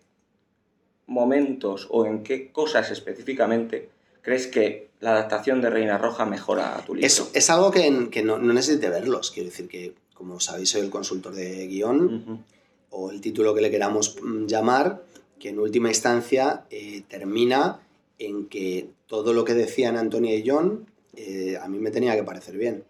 momentos 1.06 1.86
o 1.90 2.06
en 2.06 2.22
qué 2.22 2.50
cosas 2.50 2.90
específicamente 2.90 3.90
crees 4.22 4.46
que 4.46 4.88
la 5.00 5.10
adaptación 5.10 5.60
de 5.60 5.70
Reina 5.70 5.98
Roja 5.98 6.24
mejora 6.24 6.82
tu 6.86 6.94
libro. 6.94 7.06
Eso, 7.06 7.30
es 7.34 7.50
algo 7.50 7.70
que, 7.70 7.86
en- 7.86 8.08
que 8.10 8.22
no, 8.22 8.38
no 8.38 8.52
necesite 8.54 8.88
verlos. 8.88 9.30
Quiero 9.30 9.50
decir 9.50 9.68
que, 9.68 9.94
como 10.14 10.40
sabéis, 10.40 10.70
soy 10.70 10.80
el 10.80 10.90
consultor 10.90 11.34
de 11.34 11.66
guion, 11.66 12.44
o 12.90 13.10
el 13.10 13.20
título 13.20 13.54
que 13.54 13.60
le 13.60 13.70
queramos 13.70 14.16
mm, 14.22 14.46
llamar, 14.46 15.04
que 15.38 15.50
en 15.50 15.58
última 15.58 15.88
instancia 15.88 16.64
eh, 16.70 17.02
termina 17.08 17.80
en 18.18 18.46
que 18.48 18.88
todo 19.06 19.32
lo 19.34 19.44
que 19.44 19.52
decían 19.54 19.96
Antonia 19.98 20.34
y 20.34 20.48
John 20.48 20.86
eh, 21.16 21.58
a 21.60 21.68
mí 21.68 21.78
me 21.78 21.90
tenía 21.90 22.14
que 22.16 22.22
parecer 22.22 22.56
bien. 22.56 22.84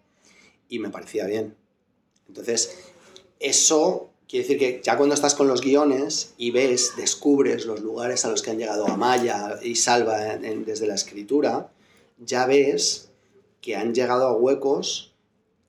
Y 0.69 0.79
me 0.79 0.89
parecía 0.89 1.25
bien. 1.25 1.55
Entonces, 2.29 2.77
eso 3.39 4.09
quiere 4.27 4.43
decir 4.47 4.59
que 4.59 4.81
ya 4.83 4.97
cuando 4.97 5.15
estás 5.15 5.35
con 5.35 5.47
los 5.47 5.61
guiones 5.61 6.33
y 6.37 6.51
ves, 6.51 6.93
descubres 6.97 7.65
los 7.65 7.81
lugares 7.81 8.25
a 8.25 8.29
los 8.29 8.41
que 8.41 8.51
han 8.51 8.57
llegado 8.57 8.87
Amaya 8.87 9.57
y 9.61 9.75
Salva 9.75 10.17
desde 10.37 10.87
la 10.87 10.95
escritura, 10.95 11.71
ya 12.17 12.45
ves 12.45 13.09
que 13.61 13.75
han 13.75 13.93
llegado 13.93 14.25
a 14.27 14.33
huecos 14.35 15.11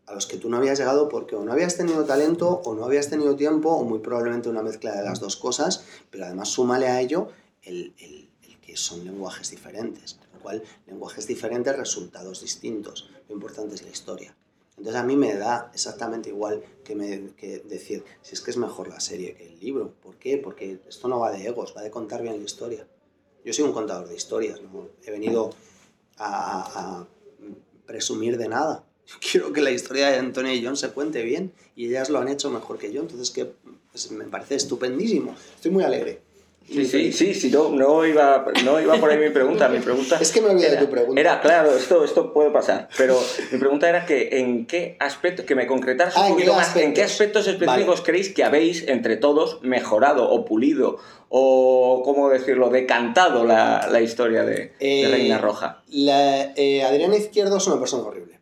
a 0.06 0.14
los 0.14 0.26
que 0.26 0.36
tú 0.36 0.48
no 0.48 0.56
habías 0.58 0.78
llegado 0.78 1.08
porque 1.08 1.34
o 1.34 1.42
no 1.44 1.52
habías 1.52 1.76
tenido 1.76 2.04
talento 2.04 2.62
o 2.64 2.74
no 2.74 2.84
habías 2.84 3.10
tenido 3.10 3.34
tiempo 3.34 3.70
o 3.70 3.82
muy 3.84 3.98
probablemente 3.98 4.48
una 4.48 4.62
mezcla 4.62 4.94
de 4.94 5.02
las 5.02 5.18
dos 5.18 5.36
cosas, 5.36 5.82
pero 6.10 6.26
además 6.26 6.48
súmale 6.48 6.86
a 6.86 7.00
ello 7.00 7.28
el, 7.62 7.92
el- 7.98 8.28
el 8.48 8.56
que 8.60 8.76
son 8.76 9.04
lenguajes 9.04 9.50
diferentes, 9.50 10.14
con 10.14 10.28
lo 10.34 10.40
cual 10.40 10.62
lenguajes 10.86 11.26
diferentes, 11.26 11.76
resultados 11.76 12.40
distintos. 12.40 13.08
Lo 13.28 13.34
importante 13.34 13.74
es 13.74 13.82
la 13.82 13.90
historia. 13.90 14.36
Entonces 14.78 15.00
a 15.00 15.04
mí 15.04 15.16
me 15.16 15.34
da 15.34 15.70
exactamente 15.72 16.28
igual 16.28 16.62
que, 16.84 16.94
me, 16.94 17.30
que 17.34 17.60
decir 17.60 18.04
si 18.22 18.34
es 18.34 18.40
que 18.42 18.50
es 18.50 18.56
mejor 18.58 18.88
la 18.88 19.00
serie 19.00 19.34
que 19.34 19.46
el 19.48 19.58
libro. 19.58 19.94
¿Por 20.02 20.16
qué? 20.16 20.36
Porque 20.36 20.78
esto 20.88 21.08
no 21.08 21.18
va 21.20 21.32
de 21.32 21.46
egos, 21.46 21.74
va 21.76 21.82
de 21.82 21.90
contar 21.90 22.22
bien 22.22 22.36
la 22.38 22.44
historia. 22.44 22.86
Yo 23.44 23.52
soy 23.52 23.64
un 23.64 23.72
contador 23.72 24.08
de 24.08 24.16
historias, 24.16 24.60
no 24.60 24.88
he 25.04 25.10
venido 25.10 25.50
a, 26.18 27.00
a- 27.00 27.06
presumir 27.86 28.36
de 28.36 28.48
nada. 28.48 28.84
Yo 29.06 29.14
quiero 29.32 29.52
que 29.52 29.60
la 29.62 29.70
historia 29.70 30.08
de 30.08 30.18
Antonia 30.18 30.52
y 30.54 30.64
John 30.64 30.76
se 30.76 30.90
cuente 30.90 31.22
bien 31.22 31.52
y 31.74 31.86
ellas 31.86 32.10
lo 32.10 32.18
han 32.18 32.28
hecho 32.28 32.50
mejor 32.50 32.76
que 32.78 32.92
yo, 32.92 33.00
entonces 33.00 33.30
que 33.30 33.46
pues, 33.92 34.10
me 34.10 34.24
parece 34.24 34.56
estupendísimo. 34.56 35.34
Estoy 35.54 35.70
muy 35.70 35.84
alegre. 35.84 36.20
Sí, 36.68 36.84
sí, 36.84 37.12
sí, 37.12 37.32
sí, 37.32 37.50
no, 37.50 37.68
no, 37.70 38.04
iba, 38.04 38.44
no 38.64 38.80
iba 38.80 38.96
por 38.96 39.10
ahí 39.10 39.18
mi 39.18 39.30
pregunta. 39.30 39.68
Mi 39.68 39.78
pregunta 39.78 40.18
Es 40.20 40.32
que 40.32 40.40
me 40.40 40.48
olvidé 40.48 40.66
de 40.66 40.72
era, 40.72 40.80
tu 40.80 40.90
pregunta. 40.90 41.20
Era, 41.20 41.40
claro, 41.40 41.76
esto, 41.76 42.04
esto 42.04 42.32
puede 42.32 42.50
pasar, 42.50 42.88
pero 42.98 43.18
mi 43.52 43.58
pregunta 43.58 43.88
era 43.88 44.04
que 44.04 44.40
en 44.40 44.66
qué 44.66 44.96
aspectos, 44.98 45.46
que 45.46 45.54
me 45.54 45.66
concretaras 45.66 46.16
un 46.16 46.22
Ah, 46.22 46.26
¿en 46.26 46.32
poquito 46.34 46.50
qué 46.52 46.56
más, 46.56 46.76
en 46.76 46.92
qué 46.92 47.02
aspectos? 47.02 47.46
aspectos 47.46 47.46
específicos 47.48 47.94
Vale. 48.00 48.02
creéis 48.06 48.34
que 48.34 48.42
habéis 48.44 48.88
entre 48.88 49.16
todos 49.16 49.62
mejorado 49.62 50.28
o 50.28 50.44
pulido 50.44 50.98
o, 51.28 52.02
¿cómo 52.04 52.28
decirlo?, 52.30 52.68
decantado 52.68 53.44
la, 53.44 53.88
la 53.90 54.00
historia 54.00 54.42
de, 54.44 54.54
de 54.54 55.02
Eh, 55.04 55.08
Reina 55.08 55.38
Roja. 55.38 55.82
La, 55.88 56.52
eh, 56.56 56.82
Adriana 56.84 57.16
Izquierdo 57.16 57.58
es 57.58 57.66
una 57.68 57.78
persona 57.78 58.04
horrible, 58.04 58.40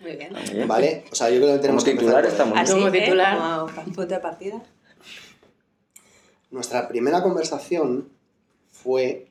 Muy 0.00 0.12
bien. 0.16 0.32
Muy 0.32 0.54
bien. 0.54 0.68
¿vale? 0.68 1.04
O 1.10 1.14
sea, 1.14 1.30
yo 1.30 1.40
creo 1.40 1.54
que 1.54 1.60
tenemos 1.60 1.84
Como 1.84 1.94
que 1.94 2.00
titular 2.00 2.26
está 2.26 2.44
muy 2.44 2.58
Así, 2.58 2.72
Como 2.72 2.88
¿eh? 2.88 2.90
titular. 2.90 3.36
Como 3.38 3.66
pa- 3.74 3.82
punto 3.84 4.06
de 4.06 4.18
partida. 4.18 4.62
Nuestra 6.50 6.88
primera 6.88 7.22
conversación 7.22 8.08
fue 8.70 9.30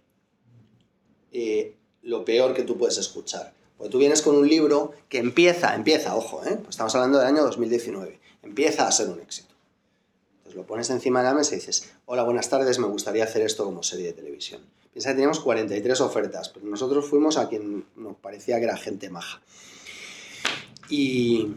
eh, 1.31 1.75
lo 2.01 2.23
peor 2.23 2.53
que 2.53 2.63
tú 2.63 2.77
puedes 2.77 2.97
escuchar. 2.97 3.53
Porque 3.77 3.91
tú 3.91 3.97
vienes 3.97 4.21
con 4.21 4.35
un 4.35 4.47
libro 4.47 4.93
que 5.09 5.17
empieza, 5.17 5.75
empieza, 5.75 6.15
ojo, 6.15 6.41
¿eh? 6.45 6.57
Pues 6.57 6.69
estamos 6.69 6.95
hablando 6.95 7.19
del 7.19 7.27
año 7.27 7.43
2019, 7.43 8.19
empieza 8.43 8.87
a 8.87 8.91
ser 8.91 9.09
un 9.09 9.19
éxito. 9.19 9.53
Entonces 10.37 10.55
lo 10.55 10.65
pones 10.65 10.89
encima 10.89 11.19
de 11.21 11.29
la 11.29 11.33
mesa 11.33 11.53
y 11.55 11.59
dices, 11.59 11.91
hola, 12.05 12.23
buenas 12.23 12.49
tardes, 12.49 12.79
me 12.79 12.87
gustaría 12.87 13.23
hacer 13.23 13.41
esto 13.41 13.65
como 13.65 13.83
serie 13.83 14.07
de 14.07 14.13
televisión. 14.13 14.61
Piensa 14.93 15.09
que 15.09 15.15
teníamos 15.15 15.41
43 15.41 15.99
ofertas, 15.99 16.49
pero 16.49 16.65
nosotros 16.67 17.05
fuimos 17.05 17.37
a 17.37 17.49
quien 17.49 17.85
nos 17.97 18.15
parecía 18.15 18.59
que 18.59 18.63
era 18.63 18.77
gente 18.77 19.09
maja. 19.09 19.41
Y, 20.89 21.53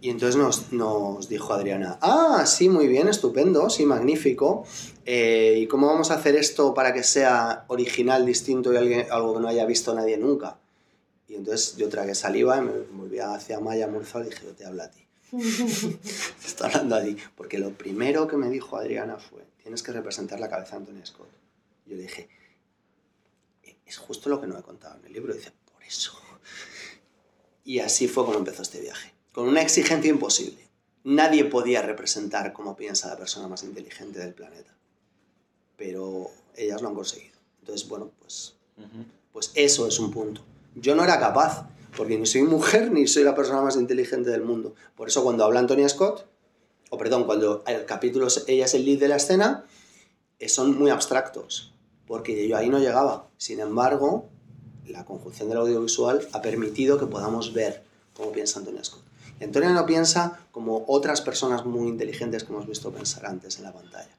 y 0.00 0.08
entonces 0.10 0.36
nos, 0.36 0.72
nos 0.72 1.28
dijo 1.28 1.52
Adriana, 1.52 1.98
ah, 2.00 2.44
sí, 2.46 2.68
muy 2.68 2.88
bien, 2.88 3.06
estupendo, 3.08 3.68
sí, 3.68 3.84
magnífico. 3.84 4.64
Eh, 5.04 5.58
¿Y 5.62 5.66
cómo 5.66 5.88
vamos 5.88 6.10
a 6.10 6.14
hacer 6.14 6.36
esto 6.36 6.72
para 6.74 6.92
que 6.94 7.02
sea 7.02 7.64
original, 7.68 8.24
distinto 8.24 8.72
y 8.72 8.76
alguien- 8.76 9.06
algo 9.10 9.34
que 9.34 9.40
no 9.40 9.48
haya 9.48 9.66
visto 9.66 9.94
nadie 9.94 10.16
nunca? 10.16 10.58
Y 11.28 11.34
entonces 11.34 11.76
yo 11.76 11.88
tragué 11.88 12.14
saliva 12.14 12.56
y 12.58 12.60
me 12.62 12.72
volví 12.92 13.18
hacia 13.18 13.60
Maya 13.60 13.86
Murzal 13.88 14.26
y 14.26 14.30
dije, 14.30 14.46
yo 14.46 14.52
te 14.54 14.64
hablo 14.64 14.82
a 14.82 14.90
ti. 14.90 15.06
te 15.30 16.46
estoy 16.46 16.66
hablando 16.70 16.96
a 16.96 17.02
ti. 17.02 17.16
Porque 17.36 17.58
lo 17.58 17.70
primero 17.70 18.26
que 18.26 18.36
me 18.36 18.48
dijo 18.48 18.76
Adriana 18.76 19.16
fue, 19.18 19.44
tienes 19.62 19.82
que 19.82 19.92
representar 19.92 20.40
la 20.40 20.48
cabeza 20.48 20.72
de 20.72 20.76
Antonia 20.78 21.06
Scott. 21.06 21.28
Yo 21.86 21.94
le 21.96 22.02
dije, 22.02 22.28
"Eh, 23.64 23.76
es 23.86 23.96
justo 23.98 24.28
lo 24.28 24.40
que 24.40 24.46
no 24.46 24.58
he 24.58 24.62
contado 24.62 24.98
en 24.98 25.06
el 25.06 25.12
libro. 25.12 25.32
Y 25.34 25.38
dice, 25.38 25.52
por 25.72 25.84
eso. 25.84 26.12
Y 27.64 27.78
así 27.80 28.08
fue 28.08 28.24
como 28.24 28.38
empezó 28.38 28.62
este 28.62 28.80
viaje. 28.80 29.12
Con 29.32 29.48
una 29.48 29.62
exigencia 29.62 30.10
imposible. 30.10 30.68
Nadie 31.04 31.44
podía 31.44 31.82
representar 31.82 32.52
cómo 32.52 32.76
piensa 32.76 33.08
la 33.08 33.16
persona 33.16 33.48
más 33.48 33.62
inteligente 33.62 34.18
del 34.18 34.34
planeta. 34.34 34.74
Pero 35.76 36.30
ellas 36.56 36.82
lo 36.82 36.88
han 36.88 36.94
conseguido. 36.94 37.36
Entonces, 37.60 37.88
bueno, 37.88 38.10
pues, 38.20 38.54
pues 39.32 39.52
eso 39.54 39.86
es 39.86 39.98
un 39.98 40.10
punto. 40.10 40.42
Yo 40.74 40.94
no 40.94 41.04
era 41.04 41.18
capaz, 41.18 41.66
porque 41.96 42.18
ni 42.18 42.26
soy 42.26 42.42
mujer 42.42 42.90
ni 42.90 43.06
soy 43.06 43.24
la 43.24 43.34
persona 43.34 43.62
más 43.62 43.76
inteligente 43.76 44.30
del 44.30 44.42
mundo. 44.42 44.74
Por 44.96 45.08
eso 45.08 45.22
cuando 45.22 45.44
habla 45.44 45.60
Antonia 45.60 45.88
Scott, 45.88 46.26
o 46.90 46.98
perdón, 46.98 47.24
cuando 47.24 47.62
el 47.66 47.84
capítulo 47.86 48.28
ella 48.46 48.64
es 48.64 48.74
el 48.74 48.84
lead 48.84 48.98
de 48.98 49.08
la 49.08 49.16
escena, 49.16 49.64
eh, 50.38 50.48
son 50.48 50.78
muy 50.78 50.90
abstractos, 50.90 51.72
porque 52.06 52.48
yo 52.48 52.56
ahí 52.56 52.68
no 52.68 52.78
llegaba. 52.78 53.28
Sin 53.36 53.60
embargo, 53.60 54.28
la 54.86 55.04
conjunción 55.04 55.48
del 55.48 55.58
audiovisual 55.58 56.28
ha 56.32 56.42
permitido 56.42 56.98
que 56.98 57.06
podamos 57.06 57.52
ver 57.52 57.82
cómo 58.14 58.32
piensa 58.32 58.58
Antonia 58.58 58.82
Scott. 58.84 59.09
Y 59.40 59.44
Antonia 59.44 59.70
no 59.70 59.86
piensa 59.86 60.38
como 60.52 60.84
otras 60.86 61.22
personas 61.22 61.64
muy 61.64 61.88
inteligentes 61.88 62.44
que 62.44 62.52
hemos 62.52 62.66
visto 62.68 62.92
pensar 62.92 63.26
antes 63.26 63.56
en 63.58 63.64
la 63.64 63.72
pantalla. 63.72 64.10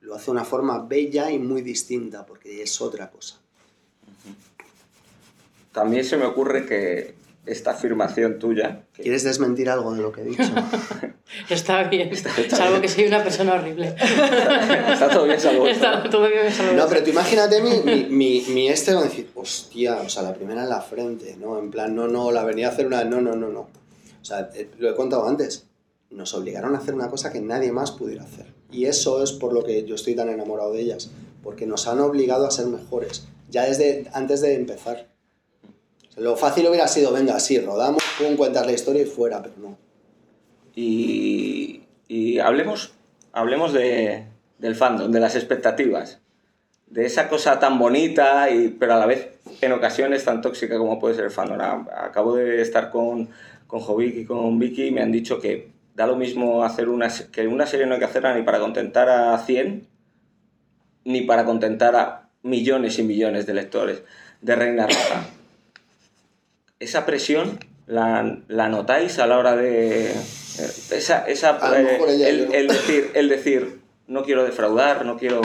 Lo 0.00 0.14
hace 0.16 0.26
de 0.26 0.30
una 0.32 0.44
forma 0.44 0.82
bella 0.84 1.30
y 1.30 1.38
muy 1.38 1.62
distinta, 1.62 2.26
porque 2.26 2.62
es 2.62 2.80
otra 2.80 3.10
cosa. 3.10 3.36
También 5.72 6.04
se 6.04 6.16
me 6.16 6.24
ocurre 6.24 6.66
que 6.66 7.14
esta 7.46 7.70
afirmación 7.72 8.38
tuya. 8.38 8.82
que- 8.92 9.02
¿Quieres 9.02 9.22
desmentir 9.24 9.70
algo 9.70 9.94
de 9.94 10.02
lo 10.02 10.10
que 10.12 10.22
he 10.22 10.24
dicho? 10.24 10.42
Está 11.48 11.84
bien, 11.84 12.10
salvo 12.50 12.80
que 12.80 12.88
soy 12.88 13.04
una 13.06 13.22
persona 13.22 13.54
horrible. 13.54 13.94
Está 13.96 15.08
todo 15.10 15.24
bien, 15.26 15.40
salvo 15.40 15.66
eso. 15.68 15.76
Está 15.76 16.10
todo 16.10 16.28
bien, 16.28 16.52
salvo 16.52 16.72
No, 16.76 16.78
eso. 16.80 16.88
pero 16.88 17.04
tú 17.04 17.10
imagínate 17.10 17.62
mi, 17.62 17.78
mi, 17.84 18.04
mi, 18.06 18.40
mi 18.48 18.68
este 18.68 18.92
decir, 18.94 19.30
hostia, 19.36 19.96
o 19.96 20.08
sea, 20.08 20.22
la 20.24 20.34
primera 20.34 20.64
en 20.64 20.68
la 20.68 20.80
frente, 20.80 21.36
¿no? 21.40 21.56
En 21.58 21.70
plan, 21.70 21.94
no, 21.94 22.08
no, 22.08 22.32
la 22.32 22.42
venía 22.44 22.68
a 22.68 22.72
hacer 22.72 22.86
una, 22.86 23.04
no, 23.04 23.20
no, 23.20 23.36
no, 23.36 23.48
no. 23.48 23.68
O 24.20 24.24
sea, 24.24 24.50
eh, 24.54 24.70
lo 24.78 24.90
he 24.90 24.94
contado 24.94 25.26
antes, 25.26 25.66
nos 26.10 26.34
obligaron 26.34 26.74
a 26.74 26.78
hacer 26.78 26.94
una 26.94 27.08
cosa 27.08 27.32
que 27.32 27.40
nadie 27.40 27.72
más 27.72 27.92
pudiera 27.92 28.24
hacer. 28.24 28.46
Y 28.70 28.86
eso 28.86 29.22
es 29.22 29.32
por 29.32 29.52
lo 29.52 29.64
que 29.64 29.84
yo 29.84 29.94
estoy 29.94 30.14
tan 30.14 30.28
enamorado 30.28 30.72
de 30.72 30.80
ellas, 30.80 31.10
porque 31.42 31.66
nos 31.66 31.86
han 31.86 32.00
obligado 32.00 32.46
a 32.46 32.50
ser 32.50 32.66
mejores, 32.66 33.26
ya 33.48 33.64
desde 33.64 34.08
antes 34.12 34.40
de 34.40 34.54
empezar. 34.54 35.08
O 36.08 36.12
sea, 36.12 36.22
lo 36.22 36.36
fácil 36.36 36.68
hubiera 36.68 36.88
sido, 36.88 37.12
venga, 37.12 37.38
sí, 37.40 37.58
rodamos, 37.58 38.02
pum, 38.18 38.36
cuentas 38.36 38.66
la 38.66 38.72
historia 38.72 39.02
y 39.02 39.06
fuera, 39.06 39.42
pero 39.42 39.54
no. 39.58 39.78
Y, 40.74 41.82
y 42.08 42.38
hablemos, 42.38 42.92
hablemos 43.32 43.72
de, 43.72 44.26
del 44.58 44.76
fandom, 44.76 45.10
de 45.10 45.20
las 45.20 45.36
expectativas. 45.36 46.18
De 46.86 47.06
esa 47.06 47.28
cosa 47.28 47.60
tan 47.60 47.78
bonita, 47.78 48.50
y, 48.50 48.68
pero 48.68 48.94
a 48.94 48.98
la 48.98 49.06
vez 49.06 49.30
en 49.60 49.72
ocasiones 49.72 50.24
tan 50.24 50.42
tóxica 50.42 50.76
como 50.76 50.98
puede 50.98 51.14
ser 51.14 51.24
el 51.26 51.30
fandom. 51.30 51.86
Acabo 51.96 52.34
de 52.34 52.60
estar 52.60 52.90
con, 52.90 53.28
con 53.70 53.80
Jovic 53.80 54.16
y 54.16 54.24
con 54.24 54.58
Vicky 54.58 54.90
me 54.90 55.00
han 55.00 55.12
dicho 55.12 55.40
que 55.40 55.70
da 55.94 56.06
lo 56.06 56.16
mismo 56.16 56.64
hacer 56.64 56.88
una, 56.88 57.08
que 57.30 57.46
una 57.46 57.66
serie 57.66 57.86
no 57.86 57.94
hay 57.94 58.00
que 58.00 58.04
hacerla 58.06 58.34
ni 58.34 58.42
para 58.42 58.58
contentar 58.58 59.08
a 59.08 59.38
100 59.38 59.86
ni 61.04 61.22
para 61.22 61.44
contentar 61.44 61.94
a 61.94 62.28
millones 62.42 62.98
y 62.98 63.04
millones 63.04 63.46
de 63.46 63.54
lectores 63.54 64.02
de 64.40 64.56
Reina 64.56 64.86
Roja. 64.86 65.24
Esa 66.80 67.06
presión 67.06 67.60
la, 67.86 68.38
la 68.48 68.68
notáis 68.68 69.18
a 69.18 69.26
la 69.26 69.38
hora 69.38 69.54
de... 69.54 70.10
Esa, 70.90 71.26
esa, 71.28 71.58
eh, 71.76 71.98
ella 72.08 72.12
y 72.12 72.22
el, 72.24 72.48
no. 72.48 72.54
el 72.54 72.66
decir, 72.66 73.10
el 73.14 73.28
decir, 73.28 73.80
no 74.08 74.24
quiero 74.24 74.44
defraudar, 74.44 75.06
no 75.06 75.16
quiero... 75.16 75.40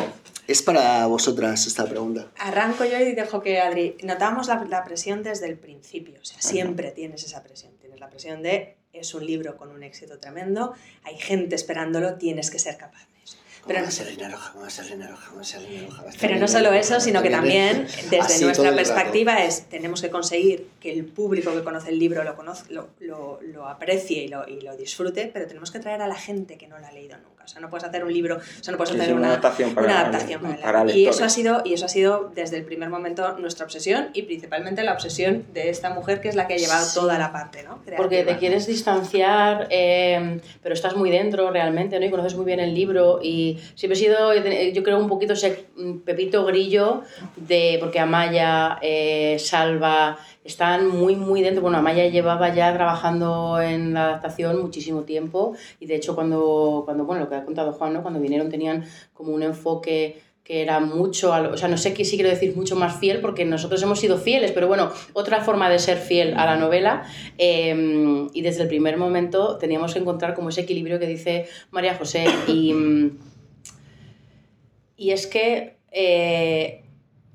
Es 0.47 0.61
para 0.61 1.05
vosotras 1.05 1.67
esta 1.67 1.85
pregunta. 1.85 2.27
Arranco 2.37 2.85
yo 2.85 2.99
y 2.99 3.13
dejo 3.13 3.41
que 3.41 3.59
Adri. 3.59 3.97
Notamos 4.03 4.47
la, 4.47 4.63
la 4.69 4.83
presión 4.83 5.23
desde 5.23 5.47
el 5.47 5.57
principio. 5.57 6.19
O 6.21 6.25
sea, 6.25 6.39
siempre 6.39 6.91
tienes 6.91 7.23
esa 7.23 7.41
presión. 7.43 7.74
Tienes 7.95 7.99
la 7.99 8.09
presión 8.09 8.43
de 8.43 8.75
es 8.91 9.13
un 9.13 9.25
libro 9.25 9.57
con 9.57 9.69
un 9.69 9.83
éxito 9.83 10.19
tremendo, 10.19 10.73
hay 11.03 11.17
gente 11.17 11.55
esperándolo, 11.55 12.15
tienes 12.15 12.49
que 12.49 12.59
ser 12.59 12.77
capaz 12.77 13.07
de 13.13 13.23
eso. 13.23 13.37
Pero, 13.67 13.79
estar 13.79 14.07
pero 16.19 16.37
no 16.37 16.47
solo 16.47 16.71
eso, 16.71 16.99
sino 16.99 17.21
que 17.23 17.29
también, 17.29 17.87
desde 18.09 18.45
nuestra 18.45 18.75
perspectiva, 18.75 19.43
es 19.43 19.63
tenemos 19.69 20.01
que 20.01 20.09
conseguir 20.09 20.67
que 20.79 20.91
el 20.91 21.05
público 21.05 21.53
que 21.53 21.63
conoce 21.63 21.89
el 21.89 21.99
libro 21.99 22.23
lo, 22.23 22.35
lo, 22.69 22.89
lo, 22.99 23.39
lo 23.41 23.67
aprecie 23.67 24.23
y 24.23 24.27
lo, 24.27 24.47
y 24.47 24.61
lo 24.61 24.77
disfrute, 24.77 25.29
pero 25.33 25.47
tenemos 25.47 25.71
que 25.71 25.79
traer 25.79 26.01
a 26.01 26.07
la 26.07 26.15
gente 26.15 26.57
que 26.57 26.67
no 26.67 26.77
lo 26.77 26.85
ha 26.85 26.91
leído 26.91 27.17
nunca. 27.17 27.34
O 27.45 27.47
sea, 27.47 27.61
no 27.61 27.69
puedes 27.69 27.83
hacer 27.85 28.03
un 28.03 28.11
libro, 28.11 28.37
o 28.37 28.63
sea, 28.63 28.71
no 28.71 28.77
puedes 28.77 28.91
Sí, 28.93 28.97
hacer 28.97 29.07
sí, 29.07 29.13
una 29.13 29.21
una, 29.21 29.29
adaptación 29.29 29.73
para- 29.75 29.87
una 29.87 29.99
adaptación 30.01 30.41
para 30.41 30.57
para. 30.83 30.91
Y 30.91 31.07
eso, 31.07 31.23
ha 31.23 31.29
sido, 31.29 31.61
y 31.63 31.73
eso 31.73 31.85
ha 31.85 31.89
sido 31.89 32.31
desde 32.35 32.57
el 32.57 32.65
primer 32.65 32.89
momento 32.89 33.37
nuestra 33.37 33.65
obsesión 33.65 34.09
y 34.13 34.23
principalmente 34.23 34.83
la 34.83 34.93
obsesión 34.93 35.45
de 35.53 35.69
esta 35.69 35.89
mujer 35.91 36.21
que 36.21 36.29
es 36.29 36.35
la 36.35 36.47
que 36.47 36.55
ha 36.55 36.57
llevado 36.57 36.85
Sí. 36.85 36.95
toda 36.99 37.17
la 37.19 37.31
parte, 37.31 37.63
¿no? 37.63 37.79
Porque 37.95 38.23
te 38.23 38.37
quieres 38.37 38.67
distanciar, 38.67 39.67
eh, 39.69 40.39
pero 40.63 40.73
estás 40.73 40.95
muy 40.95 41.11
dentro 41.11 41.51
realmente, 41.51 41.99
¿no? 41.99 42.05
Y 42.05 42.09
conoces 42.09 42.35
muy 42.35 42.45
bien 42.45 42.59
el 42.59 42.73
libro 42.73 43.19
y 43.21 43.59
siempre 43.75 43.97
he 43.97 44.01
sido, 44.01 44.33
yo 44.73 44.83
creo, 44.83 44.97
un 44.99 45.07
poquito 45.07 45.33
ese 45.33 45.65
pepito 46.05 46.45
grillo 46.45 47.03
de, 47.35 47.77
porque 47.79 47.99
Amaya, 47.99 48.77
eh, 48.81 49.37
Salva, 49.39 50.17
están 50.45 50.87
muy, 50.87 51.15
muy 51.15 51.41
dentro. 51.41 51.61
Bueno, 51.61 51.79
Amaya 51.79 52.07
llevaba 52.07 52.53
ya 52.53 52.71
trabajando 52.73 53.59
en 53.59 53.93
la 53.93 54.05
adaptación 54.05 54.61
muchísimo 54.61 55.01
tiempo 55.01 55.55
y 55.79 55.87
de 55.87 55.95
hecho 55.95 56.15
cuando, 56.15 56.83
cuando 56.85 57.03
bueno, 57.03 57.23
lo 57.23 57.29
que 57.29 57.35
ha 57.35 57.43
contado 57.43 57.73
Juan, 57.73 57.93
¿no? 57.93 58.03
Cuando 58.03 58.21
vinieron 58.21 58.49
tenían 58.49 58.85
como 59.13 59.33
un 59.33 59.43
enfoque 59.43 60.21
que 60.43 60.61
era 60.61 60.79
mucho, 60.79 61.31
o 61.31 61.57
sea, 61.57 61.67
no 61.67 61.75
sé 61.75 61.95
qué 61.95 62.05
sí 62.05 62.17
quiero 62.17 62.29
decir 62.29 62.55
mucho 62.55 62.75
más 62.75 62.99
fiel, 62.99 63.19
porque 63.19 63.45
nosotros 63.45 63.81
hemos 63.81 63.99
sido 63.99 64.19
fieles, 64.19 64.51
pero 64.51 64.67
bueno, 64.67 64.91
otra 65.13 65.43
forma 65.43 65.71
de 65.71 65.79
ser 65.79 65.97
fiel 65.97 66.35
a 66.37 66.45
la 66.45 66.55
novela, 66.55 67.01
eh, 67.39 68.27
y 68.31 68.41
desde 68.43 68.61
el 68.61 68.67
primer 68.67 68.97
momento 68.97 69.57
teníamos 69.57 69.93
que 69.93 70.01
encontrar 70.01 70.35
como 70.35 70.49
ese 70.49 70.61
equilibrio 70.61 70.99
que 70.99 71.07
dice 71.07 71.47
María 71.71 71.95
José, 71.95 72.25
y, 72.47 72.75
y 74.97 75.09
es 75.09 75.25
que, 75.25 75.77
eh, 75.91 76.84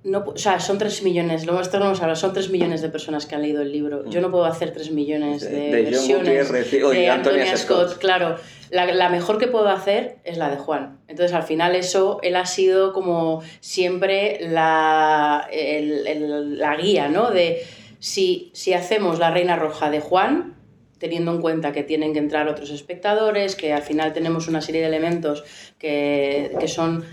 no, 0.02 0.24
o 0.26 0.36
sea, 0.38 0.60
son 0.60 0.78
3 0.78 1.02
millones, 1.02 1.44
lo 1.44 1.60
esto 1.60 1.76
hemos 1.76 2.00
hablado, 2.00 2.16
son 2.18 2.32
3 2.32 2.48
millones 2.50 2.80
de 2.80 2.88
personas 2.88 3.26
que 3.26 3.34
han 3.34 3.42
leído 3.42 3.60
el 3.62 3.70
libro, 3.70 4.08
yo 4.08 4.20
no 4.22 4.30
puedo 4.30 4.46
hacer 4.46 4.72
3 4.72 4.92
millones 4.92 5.42
de, 5.42 5.50
De- 5.50 5.82
de 5.82 5.84
John 5.96 6.24
versiones 6.24 6.82
o 6.84 6.90
de 6.90 6.98
de 7.00 7.08
Antonia 7.10 7.42
Antonia 7.42 7.56
Scott. 7.56 7.88
Scott, 7.90 7.98
claro, 7.98 8.36
la, 8.70 8.86
la 8.94 9.08
mejor 9.10 9.36
que 9.38 9.46
puedo 9.46 9.68
hacer 9.68 10.16
es 10.24 10.38
la 10.38 10.48
de 10.50 10.56
Juan. 10.56 11.00
Entonces, 11.08 11.34
al 11.34 11.42
final, 11.42 11.74
eso, 11.76 12.18
él 12.22 12.36
ha 12.36 12.46
sido 12.46 12.92
como 12.94 13.42
siempre 13.60 14.38
la, 14.48 15.46
el- 15.52 16.06
el- 16.06 16.58
la 16.58 16.76
guía, 16.76 17.08
¿no? 17.08 17.30
De 17.30 17.62
si, 17.98 18.50
si 18.54 18.72
hacemos 18.72 19.18
la 19.18 19.30
Reina 19.30 19.56
Roja 19.56 19.90
de 19.90 20.00
Juan, 20.00 20.54
teniendo 20.98 21.32
en 21.32 21.40
cuenta 21.40 21.72
que 21.72 21.82
tienen 21.82 22.12
que 22.12 22.18
entrar 22.18 22.46
otros 22.48 22.70
espectadores, 22.70 23.56
que 23.56 23.72
al 23.72 23.82
final 23.82 24.12
tenemos 24.12 24.48
una 24.48 24.60
serie 24.60 24.80
de 24.82 24.86
elementos 24.86 25.44
que, 25.78 26.52
que 26.60 26.68
son 26.68 27.04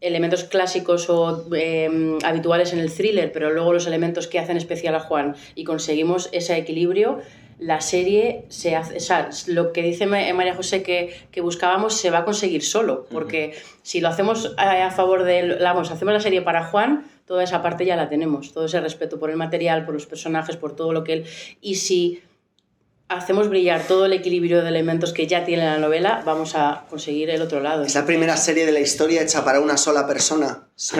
elementos 0.00 0.44
clásicos 0.44 1.10
o 1.10 1.46
eh, 1.54 2.18
habituales 2.24 2.72
en 2.72 2.78
el 2.78 2.92
thriller, 2.92 3.32
pero 3.32 3.50
luego 3.50 3.72
los 3.72 3.86
elementos 3.86 4.26
que 4.28 4.38
hacen 4.38 4.56
especial 4.56 4.94
a 4.94 5.00
Juan 5.00 5.34
y 5.54 5.64
conseguimos 5.64 6.28
ese 6.32 6.56
equilibrio, 6.56 7.18
la 7.58 7.80
serie 7.80 8.44
se 8.48 8.76
hace, 8.76 8.98
o 8.98 9.00
sea, 9.00 9.30
lo 9.48 9.72
que 9.72 9.82
dice 9.82 10.06
Ma- 10.06 10.32
María 10.32 10.54
José 10.54 10.84
que, 10.84 11.12
que 11.32 11.40
buscábamos 11.40 11.94
se 11.94 12.10
va 12.10 12.18
a 12.18 12.24
conseguir 12.24 12.62
solo, 12.62 13.06
porque 13.10 13.54
si 13.82 14.00
lo 14.00 14.06
hacemos 14.06 14.54
a, 14.56 14.86
a 14.86 14.90
favor 14.92 15.24
de, 15.24 15.56
vamos, 15.60 15.90
hacemos 15.90 16.14
la 16.14 16.20
serie 16.20 16.42
para 16.42 16.62
Juan, 16.66 17.04
toda 17.26 17.42
esa 17.42 17.60
parte 17.60 17.84
ya 17.84 17.96
la 17.96 18.08
tenemos, 18.08 18.52
todo 18.52 18.66
ese 18.66 18.80
respeto 18.80 19.18
por 19.18 19.30
el 19.30 19.36
material, 19.36 19.84
por 19.84 19.94
los 19.94 20.06
personajes, 20.06 20.56
por 20.56 20.76
todo 20.76 20.92
lo 20.92 21.02
que 21.02 21.12
él, 21.14 21.24
y 21.60 21.74
si 21.74 22.22
hacemos 23.08 23.48
brillar 23.48 23.82
todo 23.86 24.04
el 24.06 24.12
equilibrio 24.12 24.62
de 24.62 24.68
elementos 24.68 25.12
que 25.12 25.26
ya 25.26 25.44
tiene 25.44 25.64
la 25.64 25.78
novela, 25.78 26.22
vamos 26.26 26.54
a 26.54 26.84
conseguir 26.90 27.30
el 27.30 27.40
otro 27.42 27.60
lado. 27.60 27.82
Es 27.84 27.94
la 27.94 28.04
primera 28.04 28.36
serie 28.36 28.66
de 28.66 28.72
la 28.72 28.80
historia 28.80 29.22
hecha 29.22 29.44
para 29.44 29.60
una 29.60 29.76
sola 29.76 30.06
persona. 30.06 30.64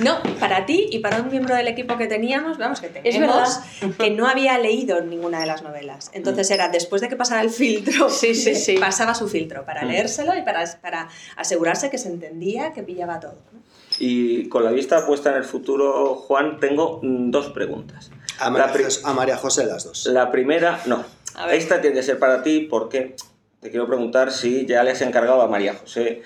No, 0.00 0.20
para 0.40 0.66
ti 0.66 0.88
y 0.90 0.98
para 0.98 1.20
un 1.22 1.30
miembro 1.30 1.54
del 1.54 1.68
equipo 1.68 1.96
que 1.96 2.06
teníamos, 2.06 2.58
vamos, 2.58 2.80
que 2.80 2.86
Es 2.88 3.14
tenemos, 3.14 3.60
que 3.98 4.10
no 4.10 4.26
había 4.28 4.58
leído 4.58 5.00
ninguna 5.02 5.40
de 5.40 5.46
las 5.46 5.62
novelas. 5.62 6.10
Entonces 6.12 6.50
era 6.50 6.68
después 6.68 7.00
de 7.00 7.08
que 7.08 7.16
pasara 7.16 7.40
el 7.42 7.50
filtro, 7.50 8.10
Sí, 8.14 8.34
sí, 8.34 8.50
de- 8.50 8.56
sí. 8.56 8.76
pasaba 8.78 9.14
su 9.14 9.28
filtro 9.28 9.64
para 9.64 9.82
Mm. 9.84 9.88
leérselo 9.88 10.36
y 10.36 10.42
para, 10.42 10.64
para 10.80 11.08
asegurarse 11.36 11.90
que 11.90 11.98
se 11.98 12.08
entendía, 12.08 12.72
que 12.72 12.82
pillaba 12.82 13.20
todo. 13.20 13.36
¿no? 13.52 13.63
Y 13.98 14.48
con 14.48 14.64
la 14.64 14.72
vista 14.72 15.06
puesta 15.06 15.30
en 15.30 15.36
el 15.36 15.44
futuro, 15.44 16.16
Juan, 16.16 16.58
tengo 16.60 17.00
mm, 17.02 17.30
dos 17.30 17.48
preguntas. 17.50 18.10
A 18.40 18.44
La 18.46 18.50
María, 18.50 18.72
pri- 18.72 18.84
José, 18.84 19.00
a 19.04 19.12
María 19.12 19.36
José 19.36 19.64
las 19.66 19.84
dos. 19.84 20.06
La 20.06 20.30
primera, 20.32 20.80
no. 20.86 21.04
A 21.36 21.46
ver. 21.46 21.56
Esta 21.56 21.80
tiene 21.80 21.96
que 21.96 22.02
ser 22.02 22.18
para 22.18 22.42
ti 22.42 22.66
porque 22.68 23.14
te 23.60 23.70
quiero 23.70 23.86
preguntar 23.86 24.32
si 24.32 24.66
ya 24.66 24.82
le 24.82 24.90
has 24.90 25.00
encargado 25.02 25.40
a 25.42 25.48
María 25.48 25.74
José 25.74 26.22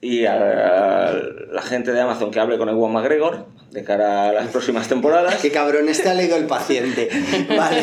y 0.00 0.24
a 0.26 1.12
la 1.52 1.62
gente 1.62 1.92
de 1.92 2.00
Amazon 2.00 2.30
que 2.30 2.40
hable 2.40 2.58
con 2.58 2.68
Ewan 2.68 2.92
McGregor 2.92 3.46
de 3.70 3.84
cara 3.84 4.28
a 4.28 4.32
las 4.32 4.48
próximas 4.48 4.88
temporadas. 4.88 5.36
Qué 5.40 5.50
cabrón, 5.50 5.88
este 5.88 6.08
ha 6.10 6.14
leído 6.14 6.36
el 6.36 6.46
paciente. 6.46 7.08
Vale. 7.56 7.82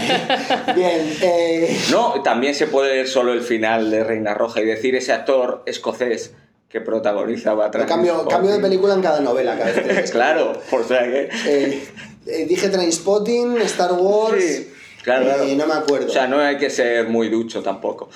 Bien. 0.76 1.18
eh, 1.22 1.78
No, 1.92 2.22
también 2.22 2.54
se 2.56 2.68
puede 2.68 2.94
ver 2.96 3.08
solo 3.08 3.34
el 3.34 3.42
final 3.42 3.90
de 3.90 4.04
Reina 4.04 4.34
Roja 4.34 4.62
y 4.62 4.66
decir 4.66 4.96
ese 4.96 5.14
actor 5.14 5.64
escocés 5.66 6.36
que 6.70 6.82
protagonizaba 6.82 7.72
cambio, 7.72 8.28
cambio 8.28 8.52
de 8.52 8.60
película 8.60 8.94
en 8.94 9.02
cada 9.02 9.20
novela. 9.22 9.58
Cada 9.58 9.72
vez. 9.72 10.12
Claro, 10.12 10.54
o 10.72 10.84
sea 10.84 11.04
que... 11.04 11.30
Eh, 11.48 11.84
eh, 12.28 12.46
dije 12.48 12.70
Trainspotting, 12.70 13.58
Star 13.62 13.94
Wars. 13.94 14.44
Sí, 14.44 14.72
claro, 15.04 15.26
claro. 15.26 15.44
eh, 15.46 15.56
no 15.56 15.66
me 15.66 15.74
acuerdo. 15.74 16.08
O 16.08 16.10
sea, 16.12 16.28
no 16.28 16.40
hay 16.40 16.58
que 16.58 16.70
ser 16.70 17.08
muy 17.10 17.30
ducho 17.30 17.64
tampoco. 17.64 18.10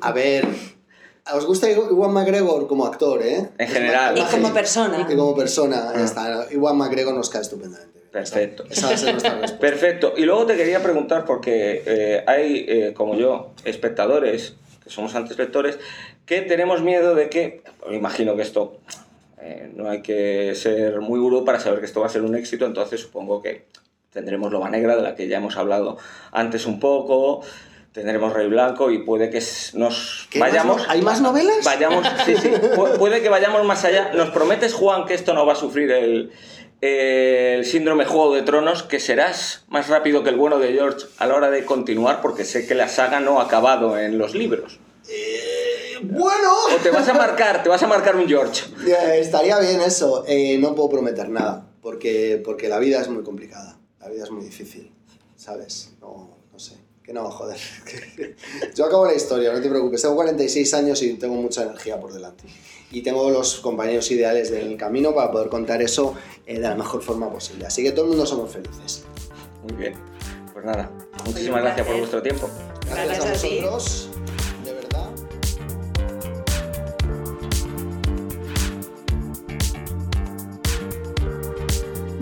A 0.00 0.10
ver. 0.12 0.44
¿Os 1.32 1.46
gusta 1.46 1.70
Iwan 1.70 2.12
McGregor 2.12 2.66
como 2.66 2.84
actor, 2.84 3.22
eh? 3.22 3.48
En 3.56 3.68
general. 3.68 4.18
Y 4.18 4.22
como 4.22 4.52
persona. 4.52 5.06
Y 5.08 5.14
como 5.16 5.34
persona, 5.34 5.90
Ah. 5.90 5.94
ya 5.96 6.04
está. 6.04 6.46
Iwan 6.52 6.76
McGregor 6.76 7.14
nos 7.14 7.30
cae 7.30 7.42
estupendamente. 7.42 7.94
Perfecto. 8.10 8.64
Esa 8.68 8.88
va 8.88 8.94
a 8.94 8.96
ser 8.96 9.12
nuestra 9.12 9.30
respuesta. 9.32 9.58
Perfecto. 9.58 10.12
Y 10.16 10.22
luego 10.24 10.46
te 10.46 10.56
quería 10.56 10.82
preguntar, 10.82 11.24
porque 11.24 11.82
eh, 11.86 12.24
hay, 12.26 12.66
eh, 12.68 12.92
como 12.94 13.14
yo, 13.16 13.52
espectadores, 13.64 14.54
que 14.84 14.90
somos 14.90 15.14
antes 15.14 15.36
lectores, 15.38 15.78
que 16.26 16.42
tenemos 16.42 16.82
miedo 16.82 17.14
de 17.14 17.28
que, 17.30 17.62
me 17.88 17.96
imagino 17.96 18.36
que 18.36 18.42
esto 18.42 18.78
eh, 19.40 19.70
no 19.74 19.88
hay 19.90 20.02
que 20.02 20.54
ser 20.54 21.00
muy 21.00 21.18
gurú 21.18 21.44
para 21.44 21.58
saber 21.58 21.80
que 21.80 21.86
esto 21.86 22.00
va 22.00 22.06
a 22.06 22.10
ser 22.10 22.22
un 22.22 22.34
éxito, 22.36 22.66
entonces 22.66 23.00
supongo 23.00 23.42
que 23.42 23.64
tendremos 24.12 24.52
Loba 24.52 24.68
Negra, 24.70 24.94
de 24.96 25.02
la 25.02 25.14
que 25.14 25.26
ya 25.26 25.38
hemos 25.38 25.56
hablado 25.56 25.96
antes 26.32 26.66
un 26.66 26.78
poco, 26.80 27.40
tendremos 27.92 28.32
Rey 28.32 28.48
Blanco 28.48 28.90
y 28.90 28.98
puede 29.04 29.30
que 29.30 29.42
nos 29.74 30.28
¿Qué 30.30 30.38
más 30.38 30.50
vayamos... 30.50 30.76
no- 30.78 30.90
¿Hay 30.90 31.02
más 31.02 31.20
novelas? 31.20 31.64
Vayamos, 31.64 32.06
sí, 32.26 32.36
sí, 32.36 32.48
pu- 32.48 32.96
puede 32.98 33.22
que 33.22 33.28
vayamos 33.28 33.64
más 33.64 33.84
allá. 33.84 34.12
¿Nos 34.14 34.30
prometes, 34.30 34.74
Juan, 34.74 35.04
que 35.06 35.14
esto 35.14 35.32
no 35.34 35.46
va 35.46 35.52
a 35.54 35.56
sufrir 35.56 35.90
el, 35.92 36.32
eh, 36.86 37.54
el 37.56 37.64
síndrome 37.64 38.04
Juego 38.04 38.34
de 38.34 38.42
Tronos, 38.42 38.82
que 38.82 39.00
serás 39.00 39.64
más 39.68 39.88
rápido 39.88 40.22
que 40.22 40.30
el 40.30 40.36
bueno 40.36 40.58
de 40.58 40.72
George 40.72 41.06
a 41.18 41.26
la 41.26 41.34
hora 41.34 41.50
de 41.50 41.64
continuar, 41.64 42.20
porque 42.20 42.44
sé 42.44 42.66
que 42.66 42.74
la 42.74 42.88
saga 42.88 43.20
no 43.20 43.40
ha 43.40 43.44
acabado 43.44 43.98
en 43.98 44.18
los 44.18 44.34
libros. 44.34 44.78
Bueno. 46.02 46.50
O 46.74 46.82
te 46.82 46.90
vas 46.90 47.08
a 47.08 47.14
marcar, 47.14 47.62
te 47.62 47.68
vas 47.68 47.82
a 47.82 47.86
marcar 47.86 48.16
un 48.16 48.26
George. 48.26 48.64
Eh, 48.86 49.20
estaría 49.20 49.58
bien 49.60 49.80
eso. 49.80 50.24
Eh, 50.26 50.58
no 50.58 50.74
puedo 50.74 50.90
prometer 50.90 51.28
nada, 51.28 51.66
porque, 51.80 52.40
porque 52.44 52.68
la 52.68 52.78
vida 52.78 53.00
es 53.00 53.08
muy 53.08 53.22
complicada. 53.22 53.78
La 54.00 54.08
vida 54.08 54.24
es 54.24 54.30
muy 54.30 54.44
difícil, 54.44 54.92
¿sabes? 55.36 55.94
No. 56.00 56.33
Que 57.04 57.12
no, 57.12 57.30
joder. 57.30 57.58
Yo 58.74 58.86
acabo 58.86 59.04
la 59.06 59.14
historia, 59.14 59.52
no 59.52 59.60
te 59.60 59.68
preocupes. 59.68 60.00
Tengo 60.02 60.14
46 60.14 60.74
años 60.74 61.02
y 61.02 61.14
tengo 61.14 61.34
mucha 61.34 61.62
energía 61.64 62.00
por 62.00 62.12
delante. 62.12 62.44
Y 62.90 63.02
tengo 63.02 63.28
los 63.30 63.56
compañeros 63.60 64.10
ideales 64.10 64.50
del 64.50 64.76
camino 64.78 65.14
para 65.14 65.30
poder 65.30 65.48
contar 65.48 65.82
eso 65.82 66.14
eh, 66.46 66.54
de 66.54 66.60
la 66.60 66.74
mejor 66.74 67.02
forma 67.02 67.30
posible. 67.30 67.66
Así 67.66 67.82
que 67.82 67.92
todo 67.92 68.04
el 68.04 68.10
mundo 68.12 68.24
somos 68.24 68.50
felices. 68.50 69.04
Muy 69.64 69.74
bien. 69.76 69.94
Pues 70.52 70.64
nada, 70.64 70.90
muchísimas 71.26 71.62
gracias 71.62 71.86
por 71.86 71.98
vuestro 71.98 72.22
tiempo. 72.22 72.48
Gracias, 72.86 73.06
Gracias 73.06 73.26
a 73.26 73.46
a 73.46 73.48
ti. 73.50 73.60
vosotros, 73.60 74.08